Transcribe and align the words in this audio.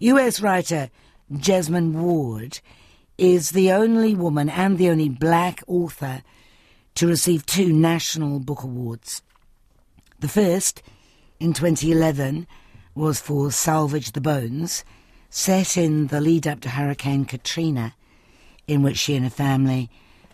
US 0.00 0.40
writer 0.40 0.88
Jesmyn 1.30 1.92
Ward 1.92 2.60
is 3.18 3.50
the 3.50 3.70
only 3.70 4.14
woman 4.14 4.48
and 4.48 4.78
the 4.78 4.88
only 4.88 5.10
black 5.10 5.62
author 5.66 6.22
to 6.94 7.06
receive 7.06 7.44
two 7.44 7.70
National 7.70 8.40
Book 8.40 8.62
Awards. 8.62 9.22
The 10.20 10.28
first, 10.28 10.82
in 11.38 11.52
2011, 11.52 12.46
was 12.94 13.20
for 13.20 13.52
Salvage 13.52 14.12
the 14.12 14.22
Bones, 14.22 14.86
set 15.28 15.76
in 15.76 16.06
the 16.06 16.22
lead 16.22 16.46
up 16.46 16.60
to 16.60 16.70
Hurricane 16.70 17.26
Katrina, 17.26 17.94
in 18.66 18.82
which 18.82 18.96
she 18.96 19.14
and 19.16 19.24
her 19.24 19.30
family 19.30 19.90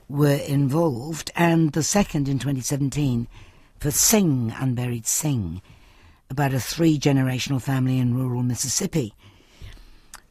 were 0.09 0.37
involved, 0.47 1.33
and 1.35 1.73
the 1.73 1.83
second 1.83 2.29
in 2.29 2.39
2017 2.39 3.27
for 3.81 3.91
Sing, 3.91 4.55
Unburied 4.61 5.09
Sing, 5.09 5.61
about 6.31 6.55
a 6.55 6.61
three 6.61 7.01
generational 7.01 7.61
family 7.61 7.99
in 7.99 8.15
rural 8.15 8.45
Mississippi. 8.45 9.13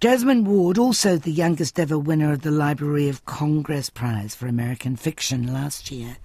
Jesmyn 0.05 0.43
Ward, 0.43 0.77
also 0.77 1.17
the 1.17 1.31
youngest 1.31 1.79
ever 1.79 1.97
winner 1.97 2.31
of 2.31 2.43
the 2.43 2.51
Library 2.51 3.09
of 3.09 3.25
Congress 3.25 3.89
Prize 3.89 4.35
for 4.35 4.45
American 4.45 4.95
Fiction 4.95 5.51
last 5.51 5.89
year, 5.89 6.17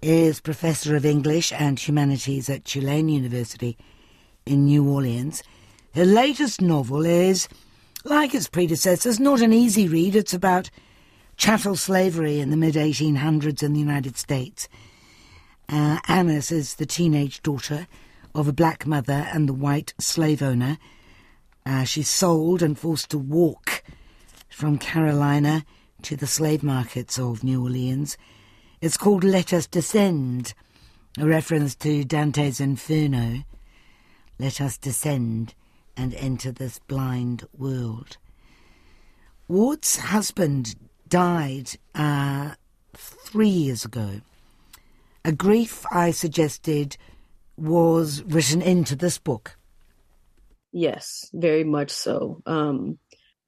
is 0.00 0.40
Professor 0.40 0.96
of 0.96 1.04
English 1.04 1.52
and 1.52 1.78
Humanities 1.78 2.48
at 2.48 2.64
Tulane 2.64 3.10
University 3.10 3.76
in 4.46 4.64
New 4.64 4.88
Orleans. 4.88 5.42
Her 5.94 6.06
latest 6.06 6.62
novel 6.62 7.04
is, 7.04 7.48
like 8.02 8.34
its 8.34 8.48
predecessors, 8.48 9.20
not 9.20 9.42
an 9.42 9.52
easy 9.52 9.86
read. 9.86 10.16
It's 10.16 10.32
about 10.32 10.70
chattel 11.36 11.76
slavery 11.76 12.40
in 12.40 12.48
the 12.48 12.56
mid 12.56 12.76
1800s 12.76 13.62
in 13.62 13.74
the 13.74 13.80
United 13.80 14.16
States. 14.16 14.70
Uh, 15.68 15.98
Annis 16.08 16.50
is 16.50 16.76
the 16.76 16.86
teenage 16.86 17.42
daughter 17.42 17.86
of 18.34 18.48
a 18.48 18.54
black 18.54 18.86
mother 18.86 19.28
and 19.34 19.46
the 19.46 19.52
white 19.52 19.92
slave 19.98 20.40
owner. 20.40 20.78
Uh, 21.66 21.84
she's 21.84 22.08
sold 22.08 22.62
and 22.62 22.78
forced 22.78 23.10
to 23.10 23.18
walk 23.18 23.82
from 24.48 24.78
Carolina 24.78 25.64
to 26.02 26.16
the 26.16 26.26
slave 26.26 26.62
markets 26.62 27.18
of 27.18 27.44
New 27.44 27.62
Orleans. 27.62 28.16
It's 28.80 28.96
called 28.96 29.24
Let 29.24 29.52
Us 29.52 29.66
Descend, 29.66 30.54
a 31.18 31.26
reference 31.26 31.74
to 31.76 32.04
Dante's 32.04 32.60
Inferno. 32.60 33.44
Let 34.38 34.60
us 34.60 34.78
descend 34.78 35.54
and 35.96 36.14
enter 36.14 36.50
this 36.50 36.78
blind 36.78 37.46
world. 37.56 38.16
Ward's 39.48 39.96
husband 39.96 40.76
died 41.08 41.72
uh, 41.94 42.54
three 42.94 43.48
years 43.48 43.84
ago. 43.84 44.22
A 45.24 45.32
grief 45.32 45.84
I 45.90 46.12
suggested 46.12 46.96
was 47.56 48.22
written 48.22 48.62
into 48.62 48.96
this 48.96 49.18
book. 49.18 49.58
Yes, 50.72 51.30
very 51.32 51.64
much 51.64 51.90
so. 51.90 52.42
Um, 52.46 52.98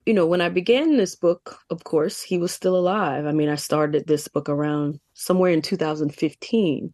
you 0.06 0.15
know, 0.15 0.27
when 0.27 0.41
I 0.41 0.48
began 0.48 0.97
this 0.97 1.15
book, 1.15 1.61
of 1.70 1.84
course, 1.84 2.20
he 2.23 2.39
was 2.39 2.53
still 2.53 2.77
alive. 2.77 3.27
I 3.27 3.33
mean, 3.33 3.48
I 3.48 3.55
started 3.55 4.06
this 4.06 4.27
book 4.27 4.48
around 4.48 4.98
somewhere 5.14 5.53
in 5.53 5.62
2015. 5.62 6.92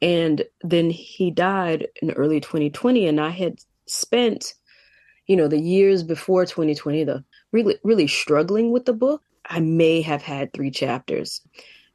And 0.00 0.44
then 0.62 0.90
he 0.90 1.32
died 1.32 1.88
in 2.00 2.12
early 2.12 2.40
2020. 2.40 3.08
And 3.08 3.20
I 3.20 3.30
had 3.30 3.58
spent, 3.86 4.54
you 5.26 5.34
know, 5.34 5.48
the 5.48 5.58
years 5.58 6.04
before 6.04 6.46
2020, 6.46 7.02
the 7.02 7.24
really, 7.50 7.76
really 7.82 8.06
struggling 8.06 8.70
with 8.70 8.84
the 8.84 8.92
book. 8.92 9.22
I 9.50 9.58
may 9.60 10.02
have 10.02 10.22
had 10.22 10.52
three 10.52 10.70
chapters 10.70 11.40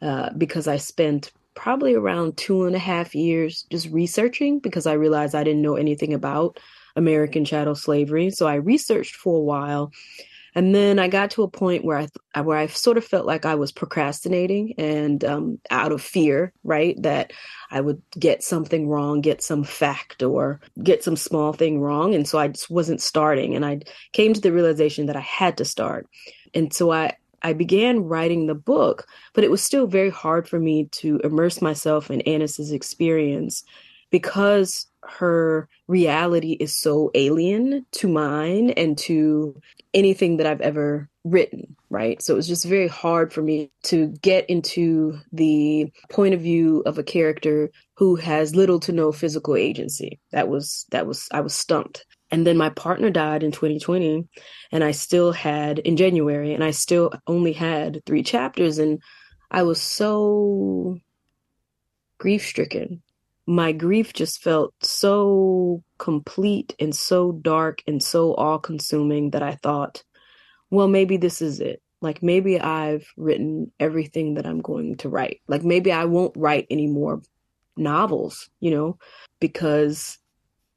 uh, 0.01 0.31
because 0.37 0.67
I 0.67 0.77
spent 0.77 1.31
probably 1.55 1.93
around 1.93 2.35
two 2.35 2.65
and 2.65 2.75
a 2.75 2.79
half 2.79 3.15
years 3.15 3.65
just 3.71 3.87
researching 3.91 4.59
because 4.59 4.87
I 4.87 4.93
realized 4.93 5.35
I 5.35 5.43
didn't 5.43 5.61
know 5.61 5.75
anything 5.75 6.13
about 6.13 6.59
American 6.95 7.45
chattel 7.45 7.75
slavery. 7.75 8.29
So 8.29 8.47
I 8.47 8.55
researched 8.55 9.15
for 9.15 9.37
a 9.37 9.43
while. 9.43 9.91
And 10.55 10.75
then 10.75 10.99
I 10.99 11.07
got 11.07 11.31
to 11.31 11.43
a 11.43 11.47
point 11.47 11.83
where 11.83 12.07
I 12.33 12.41
where 12.41 12.57
I 12.57 12.67
sort 12.67 12.97
of 12.97 13.05
felt 13.05 13.25
like 13.25 13.43
I 13.43 13.55
was 13.55 13.71
procrastinating 13.71 14.75
and 14.77 15.23
um, 15.25 15.59
out 15.71 15.91
of 15.91 15.99
fear, 15.99 16.53
right, 16.63 16.95
that 17.01 17.33
I 17.71 17.81
would 17.81 18.01
get 18.19 18.43
something 18.43 18.87
wrong, 18.87 19.21
get 19.21 19.41
some 19.41 19.63
fact 19.63 20.21
or 20.21 20.59
get 20.83 21.03
some 21.03 21.15
small 21.15 21.53
thing 21.53 21.79
wrong, 21.79 22.13
and 22.13 22.27
so 22.27 22.37
I 22.37 22.49
just 22.49 22.69
wasn't 22.69 23.01
starting. 23.01 23.55
And 23.55 23.65
I 23.65 23.79
came 24.11 24.33
to 24.33 24.41
the 24.41 24.51
realization 24.51 25.07
that 25.07 25.15
I 25.15 25.21
had 25.21 25.57
to 25.57 25.65
start, 25.65 26.07
and 26.53 26.71
so 26.71 26.91
I 26.91 27.13
I 27.41 27.53
began 27.53 28.03
writing 28.03 28.45
the 28.45 28.55
book, 28.55 29.07
but 29.33 29.43
it 29.43 29.51
was 29.51 29.61
still 29.61 29.87
very 29.87 30.09
hard 30.09 30.47
for 30.47 30.59
me 30.59 30.85
to 30.91 31.19
immerse 31.23 31.61
myself 31.61 32.09
in 32.09 32.21
Annis's 32.21 32.71
experience 32.71 33.63
because 34.11 34.87
her 35.07 35.67
reality 35.87 36.53
is 36.53 36.75
so 36.75 37.11
alien 37.13 37.85
to 37.91 38.07
mine 38.07 38.71
and 38.71 38.97
to 38.99 39.59
anything 39.93 40.37
that 40.37 40.47
I've 40.47 40.61
ever 40.61 41.09
written, 41.23 41.75
right? 41.89 42.21
So 42.21 42.33
it 42.33 42.37
was 42.37 42.47
just 42.47 42.65
very 42.65 42.87
hard 42.87 43.31
for 43.31 43.41
me 43.41 43.71
to 43.83 44.07
get 44.21 44.49
into 44.49 45.19
the 45.31 45.91
point 46.09 46.33
of 46.33 46.41
view 46.41 46.83
of 46.85 46.97
a 46.97 47.03
character 47.03 47.71
who 47.95 48.15
has 48.15 48.55
little 48.55 48.79
to 48.81 48.91
no 48.91 49.11
physical 49.11 49.55
agency. 49.55 50.19
That 50.31 50.47
was 50.49 50.85
that 50.91 51.07
was 51.07 51.27
I 51.31 51.41
was 51.41 51.53
stumped. 51.53 52.05
And 52.31 52.47
then 52.47 52.57
my 52.57 52.69
partner 52.69 53.11
died 53.11 53.43
in 53.43 53.51
2020, 53.51 54.27
and 54.71 54.83
I 54.83 54.89
still 54.89 55.31
had 55.31 55.77
in 55.79 55.97
January, 55.97 56.55
and 56.55 56.63
I 56.63 56.71
still 56.71 57.13
only 57.27 57.53
had 57.53 58.01
three 58.07 58.23
chapters. 58.23 58.79
And 58.79 58.99
I 59.51 59.61
was 59.61 59.79
so 59.79 60.97
grief 62.17 62.43
stricken. 62.43 63.03
My 63.45 63.71
grief 63.73 64.13
just 64.13 64.41
felt 64.41 64.73
so 64.81 65.83
complete 65.97 66.75
and 66.79 66.95
so 66.95 67.33
dark 67.33 67.81
and 67.87 68.01
so 68.01 68.33
all 68.35 68.59
consuming 68.59 69.31
that 69.31 69.43
I 69.43 69.55
thought, 69.55 70.03
well, 70.69 70.87
maybe 70.87 71.17
this 71.17 71.41
is 71.41 71.59
it. 71.59 71.81
Like 72.01 72.23
maybe 72.23 72.59
I've 72.59 73.07
written 73.15 73.71
everything 73.79 74.35
that 74.35 74.45
I'm 74.45 74.61
going 74.61 74.97
to 74.97 75.09
write. 75.09 75.41
Like 75.47 75.63
maybe 75.63 75.91
I 75.91 76.05
won't 76.05 76.35
write 76.35 76.67
any 76.69 76.87
more 76.87 77.21
novels, 77.77 78.49
you 78.59 78.71
know, 78.71 78.97
because 79.39 80.17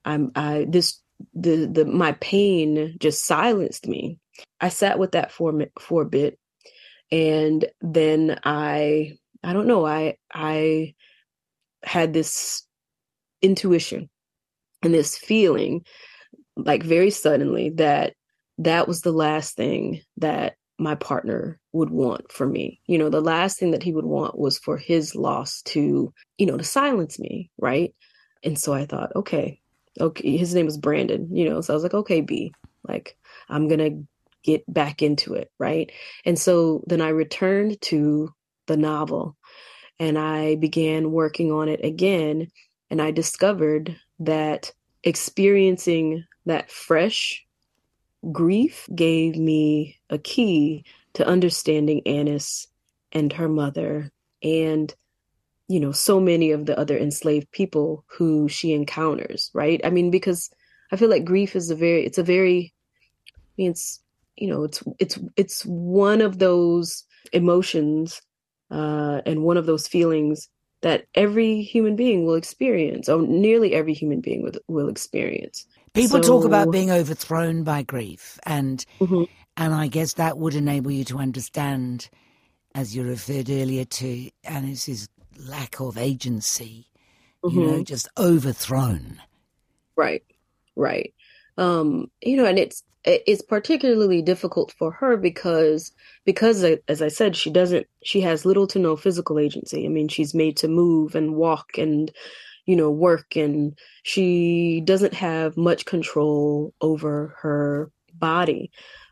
I'm 0.05 0.31
I 0.35 0.67
this 0.69 1.01
the 1.35 1.67
the 1.67 1.85
my 1.85 2.13
pain 2.13 2.97
just 2.99 3.25
silenced 3.25 3.87
me. 3.87 4.19
I 4.61 4.69
sat 4.69 4.99
with 4.99 5.13
that 5.13 5.33
for 5.33 5.53
for 5.81 6.03
a 6.03 6.07
bit, 6.07 6.39
and 7.11 7.65
then 7.81 8.39
I 8.45 9.19
I 9.43 9.53
don't 9.53 9.67
know 9.67 9.85
I 9.85 10.17
I 10.33 10.95
had 11.85 12.13
this 12.13 12.67
intuition 13.43 14.09
and 14.83 14.95
this 14.95 15.17
feeling 15.17 15.85
like 16.57 16.83
very 16.83 17.11
suddenly 17.11 17.71
that 17.71 18.15
that 18.59 18.89
was 18.89 19.03
the 19.03 19.13
last 19.13 19.57
thing 19.57 20.01
that 20.17 20.55
my 20.79 20.95
partner 20.95 21.59
would 21.73 21.91
want 21.91 22.31
for 22.31 22.47
me. 22.47 22.81
You 22.87 22.99
know, 22.99 23.09
the 23.09 23.21
last 23.21 23.59
thing 23.59 23.71
that 23.71 23.83
he 23.83 23.93
would 23.93 24.05
want 24.05 24.39
was 24.39 24.59
for 24.59 24.77
his 24.77 25.15
loss 25.15 25.63
to, 25.63 26.13
you 26.39 26.47
know, 26.47 26.57
to 26.57 26.65
silence 26.65 27.19
me, 27.19 27.51
right? 27.59 27.95
And 28.43 28.59
so 28.59 28.73
I 28.73 28.87
thought, 28.87 29.15
okay, 29.17 29.61
okay, 30.01 30.37
his 30.37 30.55
name 30.55 30.67
was 30.67 30.79
Brandon, 30.79 31.35
you 31.35 31.49
know, 31.49 31.61
so 31.61 31.73
I 31.73 31.77
was 31.77 31.83
like, 31.83 31.95
okay, 31.95 32.21
B, 32.21 32.53
like 32.87 33.17
I'm 33.49 33.69
going 33.69 33.79
to 33.79 34.07
get 34.43 34.63
back 34.73 35.03
into 35.03 35.35
it, 35.35 35.51
right? 35.59 35.91
And 36.25 36.39
so 36.39 36.85
then 36.87 37.01
I 37.01 37.09
returned 37.09 37.81
to 37.83 38.33
the 38.67 38.77
novel 38.77 39.37
and 39.99 40.19
I 40.19 40.57
began 40.57 41.13
working 41.13 41.53
on 41.53 41.69
it 41.69 41.85
again. 41.85 42.51
And 42.91 43.01
I 43.01 43.11
discovered 43.11 43.97
that 44.21 44.73
experiencing 45.03 46.25
that 46.47 46.71
fresh 46.71 47.45
grief 48.33 48.89
gave 48.95 49.37
me 49.37 49.99
a 50.11 50.19
key 50.19 50.85
to 51.15 51.27
understanding 51.27 52.03
Annis 52.07 52.69
and 53.13 53.33
her 53.33 53.49
mother 53.49 54.11
and 54.43 54.95
you 55.69 55.81
know 55.81 55.93
so 55.93 56.21
many 56.21 56.51
of 56.51 56.67
the 56.67 56.79
other 56.79 56.97
enslaved 56.97 57.51
people 57.53 58.05
who 58.09 58.49
she 58.49 58.73
encounters 58.73 59.51
right 59.55 59.81
i 59.85 59.91
mean 59.91 60.11
because 60.11 60.51
i 60.93 60.97
feel 60.97 61.09
like 61.09 61.25
grief 61.25 61.57
is 61.57 61.71
a 61.71 61.75
very 61.75 62.05
it's 62.05 62.19
a 62.19 62.23
very 62.23 62.73
i 63.35 63.41
mean 63.57 63.71
it's 63.71 64.01
you 64.37 64.49
know 64.49 64.65
it's 64.65 64.83
it's 64.99 65.19
it's 65.37 65.63
one 65.65 66.21
of 66.21 66.39
those 66.39 67.05
emotions 67.33 68.21
uh 68.71 69.21
and 69.27 69.43
one 69.43 69.57
of 69.57 69.67
those 69.67 69.87
feelings 69.87 70.49
that 70.83 71.07
every 71.15 71.63
human 71.63 71.97
being 71.97 72.27
will 72.27 72.35
experience 72.35 73.09
or 73.09 73.23
nearly 73.23 73.75
every 73.75 73.95
human 73.95 74.21
being 74.21 74.43
will, 74.43 74.53
will 74.69 74.89
experience 74.89 75.67
people 75.95 76.23
so, 76.23 76.29
talk 76.29 76.45
about 76.45 76.71
being 76.71 76.91
overthrown 76.91 77.65
by 77.65 77.83
grief 77.83 78.39
and 78.45 78.85
mm-hmm. 79.01 79.25
and 79.57 79.75
i 79.75 79.87
guess 79.87 80.15
that 80.15 80.39
would 80.39 80.55
enable 80.55 80.91
you 80.91 81.05
to 81.05 81.19
understand 81.19 82.09
as 82.77 82.95
you 82.95 83.03
referred 83.03 83.49
earlier 83.49 83.87
to 83.87 84.31
Annis's 84.45 85.09
lack 85.39 85.81
of 85.81 85.97
agency, 85.97 86.87
mm-hmm. 87.43 87.59
you 87.59 87.67
know, 87.67 87.73
mm-hmm. 87.73 87.83
just 87.85 88.07
overthrown. 88.19 89.19
Right, 89.97 90.23
right. 90.77 91.15
Um, 91.57 92.11
you 92.23 92.37
know, 92.37 92.45
and 92.45 92.59
it's 92.59 92.85
it's 93.07 93.43
particularly 93.43 94.21
difficult 94.23 94.73
for 94.73 94.91
her 94.93 95.17
because 95.17 95.93
because 96.25 96.65
as 96.89 97.03
I 97.03 97.09
said, 97.09 97.37
she 97.37 97.51
doesn't 97.51 97.87
she 98.05 98.21
has 98.23 98.45
little 98.45 98.67
to 98.69 98.79
no 98.79 98.97
physical 98.97 99.39
agency. 99.39 99.85
I 99.87 99.89
mean, 99.89 100.09
she's 100.09 100.35
made 100.35 100.57
to 100.59 100.69
move 100.69 101.15
and 101.15 101.37
walk 101.37 101.79
and 101.79 102.11
you 102.67 102.77
know 102.77 102.91
work 102.91 103.37
and 103.37 103.79
she 104.03 104.83
doesn't 104.85 105.15
have 105.15 105.57
much 105.57 105.85
control 105.85 106.75
over 106.81 107.35
her 107.41 107.91
body. 108.15 108.71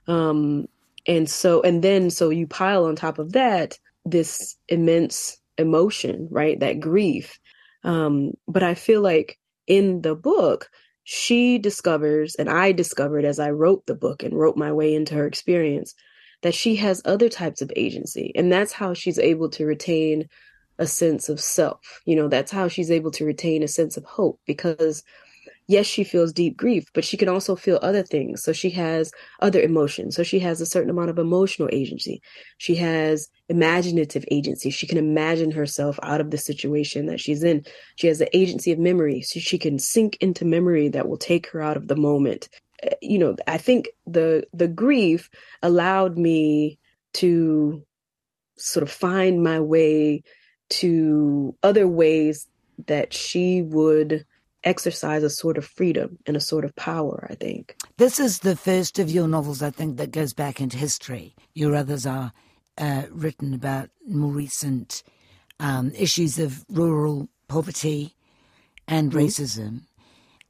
Um, 0.08 0.66
and 1.06 1.28
so, 1.28 1.62
and 1.62 1.82
then, 1.82 2.10
so 2.10 2.30
you 2.30 2.46
pile 2.46 2.86
on 2.86 2.96
top 2.96 3.18
of 3.18 3.32
that 3.32 3.78
this 4.06 4.56
immense 4.68 5.38
emotion, 5.58 6.28
right? 6.30 6.58
That 6.60 6.80
grief. 6.80 7.38
Um, 7.82 8.32
but 8.48 8.62
I 8.62 8.74
feel 8.74 9.00
like 9.00 9.38
in 9.66 10.02
the 10.02 10.14
book, 10.14 10.68
she 11.04 11.58
discovers, 11.58 12.34
and 12.34 12.48
I 12.48 12.72
discovered 12.72 13.24
as 13.24 13.38
I 13.38 13.50
wrote 13.50 13.86
the 13.86 13.94
book 13.94 14.22
and 14.22 14.36
wrote 14.36 14.56
my 14.56 14.72
way 14.72 14.94
into 14.94 15.14
her 15.14 15.26
experience, 15.26 15.94
that 16.42 16.54
she 16.54 16.76
has 16.76 17.02
other 17.04 17.28
types 17.28 17.62
of 17.62 17.72
agency. 17.76 18.32
And 18.34 18.50
that's 18.52 18.72
how 18.72 18.94
she's 18.94 19.18
able 19.18 19.48
to 19.50 19.64
retain 19.64 20.28
a 20.78 20.86
sense 20.86 21.28
of 21.28 21.40
self. 21.40 22.02
You 22.04 22.16
know, 22.16 22.28
that's 22.28 22.50
how 22.50 22.68
she's 22.68 22.90
able 22.90 23.10
to 23.12 23.24
retain 23.24 23.62
a 23.62 23.68
sense 23.68 23.96
of 23.96 24.04
hope 24.04 24.40
because 24.46 25.02
yes, 25.66 25.86
she 25.86 26.04
feels 26.04 26.32
deep 26.32 26.56
grief, 26.56 26.86
but 26.92 27.04
she 27.04 27.16
can 27.16 27.28
also 27.28 27.56
feel 27.56 27.78
other 27.82 28.02
things. 28.02 28.42
So 28.42 28.52
she 28.52 28.70
has 28.70 29.10
other 29.40 29.60
emotions. 29.60 30.16
So 30.16 30.22
she 30.22 30.38
has 30.40 30.60
a 30.60 30.66
certain 30.66 30.90
amount 30.90 31.10
of 31.10 31.18
emotional 31.18 31.68
agency. 31.72 32.20
She 32.58 32.74
has 32.76 33.28
imaginative 33.48 34.24
agency. 34.30 34.70
She 34.70 34.86
can 34.86 34.98
imagine 34.98 35.50
herself 35.50 35.98
out 36.02 36.20
of 36.20 36.30
the 36.30 36.38
situation 36.38 37.06
that 37.06 37.20
she's 37.20 37.42
in. 37.42 37.64
She 37.96 38.06
has 38.08 38.18
the 38.18 38.36
agency 38.36 38.72
of 38.72 38.78
memory. 38.78 39.22
So 39.22 39.40
she 39.40 39.58
can 39.58 39.78
sink 39.78 40.16
into 40.20 40.44
memory 40.44 40.88
that 40.88 41.08
will 41.08 41.18
take 41.18 41.48
her 41.50 41.62
out 41.62 41.76
of 41.76 41.88
the 41.88 41.96
moment. 41.96 42.48
Uh, 42.84 42.90
you 43.00 43.18
know, 43.18 43.36
I 43.46 43.58
think 43.58 43.88
the 44.06 44.44
the 44.52 44.68
grief 44.68 45.30
allowed 45.62 46.18
me 46.18 46.78
to 47.14 47.84
sort 48.56 48.82
of 48.82 48.90
find 48.90 49.42
my 49.42 49.60
way 49.60 50.22
to 50.70 51.54
other 51.62 51.86
ways 51.86 52.48
that 52.86 53.12
she 53.12 53.62
would 53.62 54.24
exercise 54.64 55.22
a 55.22 55.30
sort 55.30 55.58
of 55.58 55.64
freedom 55.64 56.18
and 56.26 56.36
a 56.36 56.40
sort 56.40 56.64
of 56.64 56.74
power, 56.76 57.26
I 57.30 57.34
think. 57.34 57.76
This 57.98 58.18
is 58.18 58.40
the 58.40 58.56
first 58.56 58.98
of 58.98 59.10
your 59.10 59.28
novels, 59.28 59.62
I 59.62 59.70
think, 59.70 59.96
that 59.98 60.10
goes 60.10 60.32
back 60.32 60.60
into 60.60 60.76
history. 60.76 61.34
Your 61.54 61.74
others 61.74 62.06
are 62.06 62.32
uh, 62.78 63.04
written 63.10 63.54
about 63.54 63.90
more 64.06 64.32
recent 64.32 65.02
um, 65.60 65.92
issues 65.96 66.38
of 66.38 66.64
rural 66.68 67.28
poverty 67.48 68.14
and 68.88 69.10
mm-hmm. 69.10 69.20
racism. 69.20 69.82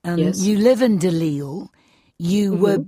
Um, 0.05 0.19
yes. 0.19 0.41
You 0.41 0.59
live 0.59 0.83
in 0.83 0.99
DeLisle. 0.99 1.69
You 2.19 2.53
mm-hmm. 2.53 2.63
were 2.63 2.85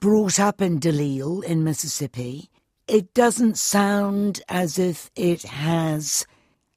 brought 0.00 0.38
up 0.38 0.60
in 0.60 0.78
DeLisle 0.78 1.42
in 1.42 1.64
Mississippi. 1.64 2.50
It 2.86 3.14
doesn't 3.14 3.58
sound 3.58 4.42
as 4.48 4.78
if 4.78 5.10
it 5.14 5.42
has 5.42 6.26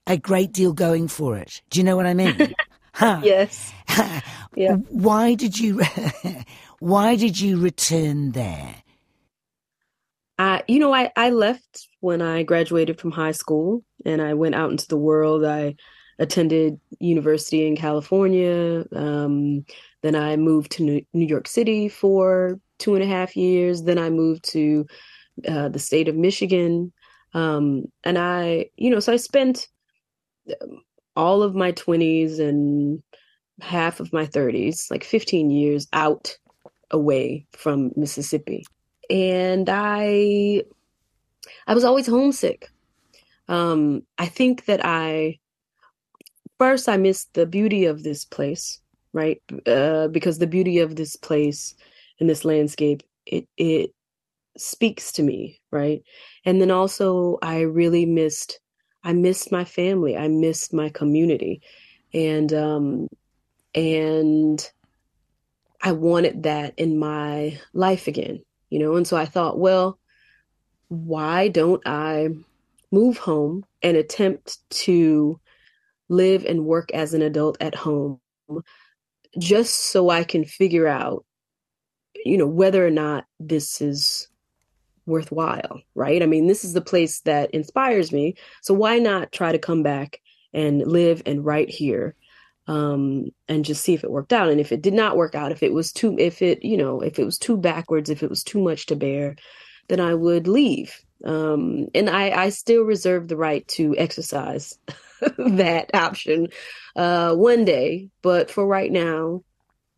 a 0.06 0.18
great 0.18 0.52
deal 0.52 0.74
going 0.74 1.08
for 1.08 1.38
it. 1.38 1.62
Do 1.70 1.80
you 1.80 1.84
know 1.84 1.96
what 1.96 2.06
I 2.06 2.14
mean? 2.14 2.54
Huh. 2.94 3.22
Yes. 3.24 3.74
yeah. 4.56 4.76
Why 4.90 5.34
did 5.34 5.60
you 5.60 5.82
why 6.80 7.16
did 7.16 7.40
you 7.40 7.60
return 7.60 8.32
there? 8.32 8.76
Uh, 10.40 10.60
you 10.68 10.80
know, 10.80 10.94
I, 10.94 11.12
I 11.16 11.30
left 11.30 11.88
when 12.00 12.22
I 12.22 12.44
graduated 12.44 13.00
from 13.00 13.12
high 13.12 13.32
school 13.32 13.84
and 14.06 14.22
I 14.22 14.34
went 14.34 14.56
out 14.56 14.72
into 14.72 14.88
the 14.88 14.98
world. 14.98 15.46
I 15.46 15.76
attended 16.20 16.80
university 17.00 17.68
in 17.68 17.76
California. 17.76 18.86
Um, 18.94 19.66
then 20.02 20.16
I 20.16 20.36
moved 20.36 20.72
to 20.74 20.84
New, 20.84 21.06
New 21.14 21.26
York 21.26 21.48
City 21.48 21.88
for 21.88 22.60
two 22.80 22.96
and 22.96 23.04
a 23.04 23.08
half 23.08 23.36
years. 23.36 23.84
Then 23.84 23.98
I 23.98 24.10
moved 24.10 24.44
to 24.52 24.86
uh, 25.48 25.70
the 25.70 25.80
state 25.80 26.08
of 26.08 26.16
Michigan. 26.16 26.92
Um, 27.34 27.86
and 28.04 28.18
I, 28.18 28.70
you 28.76 28.90
know, 28.90 29.00
so 29.00 29.14
I 29.14 29.18
spent 29.18 29.68
all 31.16 31.44
of 31.44 31.56
my 31.56 31.72
20s 31.74 32.40
and 32.40 33.02
half 33.62 34.00
of 34.00 34.12
my 34.14 34.26
30s, 34.26 34.90
like 34.92 35.04
15 35.04 35.50
years 35.52 35.88
out 35.94 36.38
away 36.92 37.46
from 37.52 37.92
Mississippi. 37.96 38.66
And 39.10 39.70
I 39.70 40.64
I 41.68 41.74
was 41.74 41.84
always 41.84 42.08
homesick. 42.08 42.70
Um 43.48 44.04
I 44.18 44.28
think 44.28 44.66
that 44.66 44.82
I 44.84 45.40
first 46.60 46.88
I 46.88 46.98
missed 46.98 47.34
the 47.34 47.46
beauty 47.46 47.86
of 47.86 48.04
this 48.04 48.26
place, 48.26 48.80
right? 49.14 49.42
Uh 49.68 50.08
because 50.08 50.40
the 50.40 50.48
beauty 50.48 50.80
of 50.80 50.96
this 50.96 51.16
place 51.16 51.76
and 52.20 52.30
this 52.30 52.46
landscape 52.46 53.04
it 53.26 53.48
it 53.58 53.92
speaks 54.58 55.12
to 55.14 55.24
me, 55.24 55.60
right? 55.72 56.04
And 56.46 56.62
then 56.62 56.72
also 56.72 57.38
I 57.42 57.62
really 57.62 58.06
missed 58.06 58.60
I 59.04 59.14
missed 59.14 59.52
my 59.52 59.66
family. 59.66 60.18
I 60.18 60.28
missed 60.28 60.74
my 60.74 60.90
community. 60.90 61.62
And 62.14 62.54
um 62.54 63.08
and 63.76 64.72
I 65.82 65.92
wanted 65.92 66.44
that 66.44 66.74
in 66.78 66.98
my 66.98 67.60
life 67.74 68.08
again, 68.08 68.44
you 68.70 68.80
know? 68.80 68.96
And 68.96 69.06
so 69.06 69.18
I 69.18 69.26
thought, 69.26 69.60
well, 69.60 70.00
why 70.88 71.50
don't 71.50 71.82
I 71.86 72.30
move 72.92 73.18
home 73.18 73.66
and 73.82 73.98
attempt 73.98 74.60
to 74.70 75.40
live 76.08 76.46
and 76.46 76.66
work 76.66 76.92
as 76.94 77.14
an 77.14 77.22
adult 77.22 77.58
at 77.60 77.76
home 77.76 78.20
just 79.40 79.92
so 79.92 80.10
I 80.10 80.24
can 80.24 80.46
figure 80.46 80.88
out 80.88 81.26
you 82.26 82.38
know 82.38 82.48
whether 82.48 82.86
or 82.86 82.92
not 82.92 83.26
this 83.40 83.82
is 83.82 84.28
worthwhile, 85.06 85.82
right? 85.96 86.22
I 86.22 86.26
mean, 86.26 86.48
this 86.48 86.64
is 86.64 86.74
the 86.74 86.82
place 86.82 87.22
that 87.22 87.52
inspires 87.52 88.12
me. 88.12 88.36
So 88.62 88.74
why 88.74 89.00
not 89.00 89.32
try 89.32 89.52
to 89.52 89.60
come 89.60 89.84
back 89.84 90.20
and 90.54 90.80
live 90.80 91.22
and 91.26 91.46
write 91.46 91.70
here 91.70 92.16
um, 92.68 93.30
and 93.48 93.66
just 93.66 93.84
see 93.84 93.94
if 93.94 94.04
it 94.04 94.12
worked 94.12 94.34
out? 94.34 94.50
And 94.50 94.60
if 94.60 94.72
it 94.72 94.82
did 94.82 94.94
not 94.94 95.18
work 95.18 95.36
out, 95.36 95.52
if 95.52 95.64
it 95.64 95.74
was 95.74 95.92
too, 95.92 96.18
if 96.18 96.42
it, 96.42 96.64
you 96.64 96.78
know, 96.78 97.02
if 97.02 97.20
it 97.20 97.26
was 97.26 97.38
too 97.38 97.58
backwards, 97.58 98.10
if 98.10 98.24
it 98.24 98.30
was 98.30 98.44
too 98.44 98.62
much 98.62 98.88
to 98.88 98.96
bear, 98.96 99.36
then 99.90 100.00
I 100.00 100.14
would 100.14 100.48
leave. 100.48 101.00
Um, 101.24 101.88
and 101.96 102.10
I, 102.10 102.32
I 102.32 102.50
still 102.50 102.84
reserve 102.84 103.28
the 103.28 103.38
right 103.38 103.68
to 103.70 103.96
exercise 103.98 104.78
that 105.38 105.92
option 105.94 106.48
uh, 106.96 107.34
one 107.36 107.66
day. 107.66 108.10
But 108.22 108.52
for 108.52 108.66
right 108.66 108.92
now, 108.92 109.44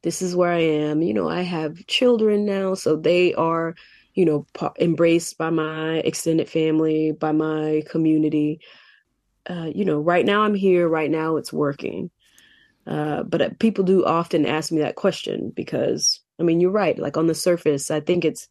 this 0.04 0.22
is 0.22 0.36
where 0.36 0.52
I 0.52 0.60
am. 0.60 1.02
You 1.02 1.16
know, 1.16 1.28
I 1.28 1.42
have 1.42 1.88
children 1.88 2.46
now, 2.46 2.76
so 2.76 2.96
they 2.96 3.34
are 3.34 3.76
you 4.16 4.24
know, 4.26 4.48
embraced 4.80 5.38
by 5.38 5.50
my 5.50 5.98
extended 5.98 6.50
family, 6.50 7.12
by 7.12 7.34
my 7.34 7.84
community. 7.90 8.62
Uh, 9.48 9.70
you 9.76 9.86
know, 9.86 10.00
right 10.00 10.26
now 10.26 10.42
I'm 10.42 10.56
here, 10.56 10.88
right 10.88 11.12
now 11.12 11.36
it's 11.36 11.54
working. 11.54 12.10
Uh, 12.88 13.24
but 13.24 13.42
uh, 13.42 13.50
people 13.60 13.84
do 13.84 14.06
often 14.06 14.46
ask 14.46 14.72
me 14.72 14.80
that 14.82 14.96
question 14.96 15.52
because, 15.54 16.22
I 16.40 16.44
mean, 16.44 16.62
you're 16.62 16.72
right. 16.72 16.98
Like 16.98 17.18
on 17.18 17.28
the 17.28 17.36
surface, 17.36 17.92
I 17.92 18.00
think 18.00 18.24
it's, 18.24 18.48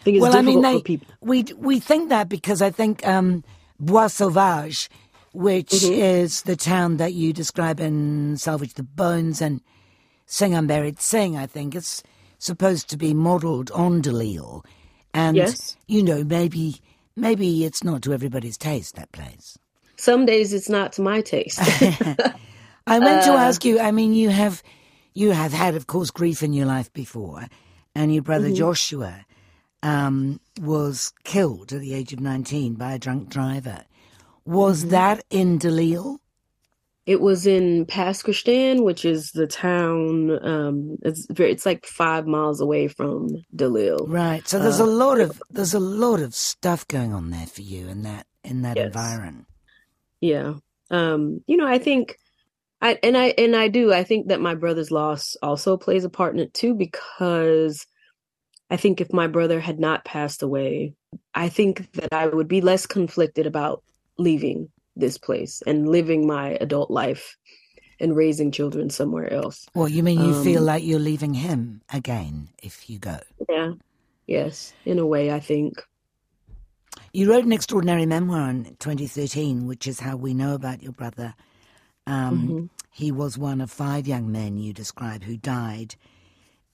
I 0.00 0.02
think 0.02 0.16
it's 0.16 0.22
well, 0.22 0.32
difficult 0.32 0.48
I 0.48 0.70
mean, 0.70 0.74
they, 0.74 0.78
for 0.78 0.84
people. 0.84 1.14
We 1.20 1.44
we 1.56 1.80
think 1.80 2.08
that 2.08 2.28
because 2.28 2.60
I 2.60 2.70
think 2.70 3.06
um, 3.06 3.44
Bois 3.78 4.08
Sauvage, 4.08 4.90
which 5.32 5.70
mm-hmm. 5.70 5.92
is 5.92 6.42
the 6.42 6.56
town 6.56 6.96
that 6.96 7.14
you 7.14 7.32
describe 7.32 7.78
in 7.78 8.36
Salvage 8.36 8.74
the 8.74 8.82
Bones 8.82 9.40
and 9.40 9.60
Sing 10.26 10.54
Unburied 10.54 11.00
Sing, 11.00 11.36
I 11.36 11.46
think 11.46 11.74
it's 11.74 12.02
supposed 12.38 12.90
to 12.90 12.96
be 12.96 13.14
modelled 13.14 13.70
on 13.70 14.02
DeLisle 14.02 14.64
and 15.14 15.36
yes. 15.36 15.76
you 15.86 16.02
know, 16.02 16.24
maybe 16.24 16.82
maybe 17.16 17.64
it's 17.64 17.82
not 17.82 18.02
to 18.02 18.12
everybody's 18.12 18.58
taste 18.58 18.96
that 18.96 19.12
place. 19.12 19.56
Some 19.96 20.26
days 20.26 20.52
it's 20.52 20.68
not 20.68 20.92
to 20.94 21.02
my 21.02 21.20
taste. 21.20 21.60
I 22.86 22.98
went 22.98 23.22
uh, 23.22 23.26
to 23.26 23.32
ask 23.32 23.64
you. 23.64 23.80
I 23.80 23.92
mean, 23.92 24.12
you 24.12 24.28
have 24.28 24.62
you 25.14 25.30
have 25.30 25.52
had, 25.52 25.76
of 25.76 25.86
course, 25.86 26.10
grief 26.10 26.42
in 26.42 26.52
your 26.52 26.66
life 26.66 26.92
before, 26.92 27.46
and 27.94 28.12
your 28.12 28.22
brother 28.22 28.48
mm-hmm. 28.48 28.56
Joshua 28.56 29.24
um, 29.82 30.40
was 30.60 31.12
killed 31.22 31.72
at 31.72 31.80
the 31.80 31.94
age 31.94 32.12
of 32.12 32.20
nineteen 32.20 32.74
by 32.74 32.94
a 32.94 32.98
drunk 32.98 33.28
driver. 33.28 33.84
Was 34.44 34.80
mm-hmm. 34.80 34.90
that 34.90 35.24
in 35.30 35.58
DeLisle? 35.58 36.18
It 37.06 37.20
was 37.20 37.46
in 37.46 37.84
Pass 37.84 38.22
Christian, 38.22 38.82
which 38.82 39.04
is 39.04 39.32
the 39.32 39.46
town. 39.46 40.30
Um, 40.42 40.96
it's 41.02 41.26
very, 41.30 41.52
it's 41.52 41.66
like 41.66 41.84
five 41.84 42.26
miles 42.26 42.62
away 42.62 42.88
from 42.88 43.28
DeLisle. 43.54 44.06
Right. 44.08 44.46
So 44.48 44.58
there's 44.58 44.80
uh, 44.80 44.84
a 44.84 44.86
lot 44.86 45.20
of 45.20 45.42
there's 45.50 45.74
a 45.74 45.80
lot 45.80 46.20
of 46.20 46.34
stuff 46.34 46.88
going 46.88 47.12
on 47.12 47.30
there 47.30 47.46
for 47.46 47.60
you 47.60 47.88
in 47.88 48.04
that 48.04 48.26
in 48.42 48.62
that 48.62 48.76
yes. 48.76 48.86
environment. 48.86 49.46
Yeah. 50.20 50.54
Um, 50.90 51.42
you 51.46 51.58
know, 51.58 51.66
I 51.66 51.78
think 51.78 52.16
I 52.80 52.98
and 53.02 53.16
I 53.16 53.34
and 53.36 53.54
I 53.54 53.68
do. 53.68 53.92
I 53.92 54.04
think 54.04 54.28
that 54.28 54.40
my 54.40 54.54
brother's 54.54 54.90
loss 54.90 55.36
also 55.42 55.76
plays 55.76 56.04
a 56.04 56.10
part 56.10 56.34
in 56.34 56.40
it 56.40 56.54
too, 56.54 56.74
because 56.74 57.86
I 58.70 58.76
think 58.76 59.00
if 59.00 59.12
my 59.12 59.26
brother 59.26 59.60
had 59.60 59.78
not 59.78 60.06
passed 60.06 60.42
away, 60.42 60.94
I 61.34 61.50
think 61.50 61.92
that 61.92 62.12
I 62.12 62.26
would 62.26 62.48
be 62.48 62.62
less 62.62 62.86
conflicted 62.86 63.46
about 63.46 63.82
leaving 64.18 64.70
this 64.96 65.18
place 65.18 65.62
and 65.66 65.88
living 65.88 66.26
my 66.26 66.56
adult 66.60 66.90
life 66.90 67.36
and 68.00 68.16
raising 68.16 68.50
children 68.50 68.90
somewhere 68.90 69.32
else. 69.32 69.66
Well, 69.74 69.88
you 69.88 70.02
mean 70.02 70.20
you 70.20 70.34
um, 70.34 70.44
feel 70.44 70.62
like 70.62 70.84
you're 70.84 70.98
leaving 70.98 71.34
him 71.34 71.82
again 71.92 72.48
if 72.62 72.88
you 72.90 72.98
go? 72.98 73.18
Yeah. 73.48 73.72
Yes, 74.26 74.72
in 74.84 74.98
a 74.98 75.06
way, 75.06 75.30
I 75.30 75.40
think. 75.40 75.82
You 77.12 77.30
wrote 77.30 77.44
an 77.44 77.52
extraordinary 77.52 78.06
memoir 78.06 78.48
in 78.50 78.64
2013, 78.78 79.66
which 79.66 79.86
is 79.86 80.00
how 80.00 80.16
we 80.16 80.34
know 80.34 80.54
about 80.54 80.82
your 80.82 80.92
brother. 80.92 81.34
Um, 82.06 82.48
mm-hmm. 82.48 82.64
He 82.90 83.12
was 83.12 83.36
one 83.36 83.60
of 83.60 83.70
five 83.70 84.06
young 84.06 84.30
men 84.32 84.56
you 84.56 84.72
describe 84.72 85.24
who 85.24 85.36
died 85.36 85.96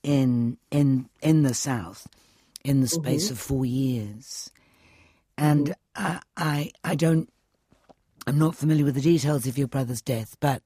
in 0.03 0.57
in 0.71 1.09
in 1.21 1.43
the 1.43 1.53
South 1.53 2.07
in 2.63 2.81
the 2.81 2.87
space 2.87 3.27
Mhm. 3.27 3.31
of 3.31 3.39
four 3.39 3.65
years, 3.65 4.51
and 5.37 5.75
I, 5.95 6.21
I 6.37 6.71
I 6.83 6.95
don't 6.95 7.29
I'm 8.27 8.37
not 8.39 8.55
familiar 8.55 8.85
with 8.85 8.95
the 8.95 9.01
details 9.01 9.47
of 9.47 9.57
your 9.57 9.67
brother's 9.67 10.01
death, 10.01 10.37
but 10.39 10.61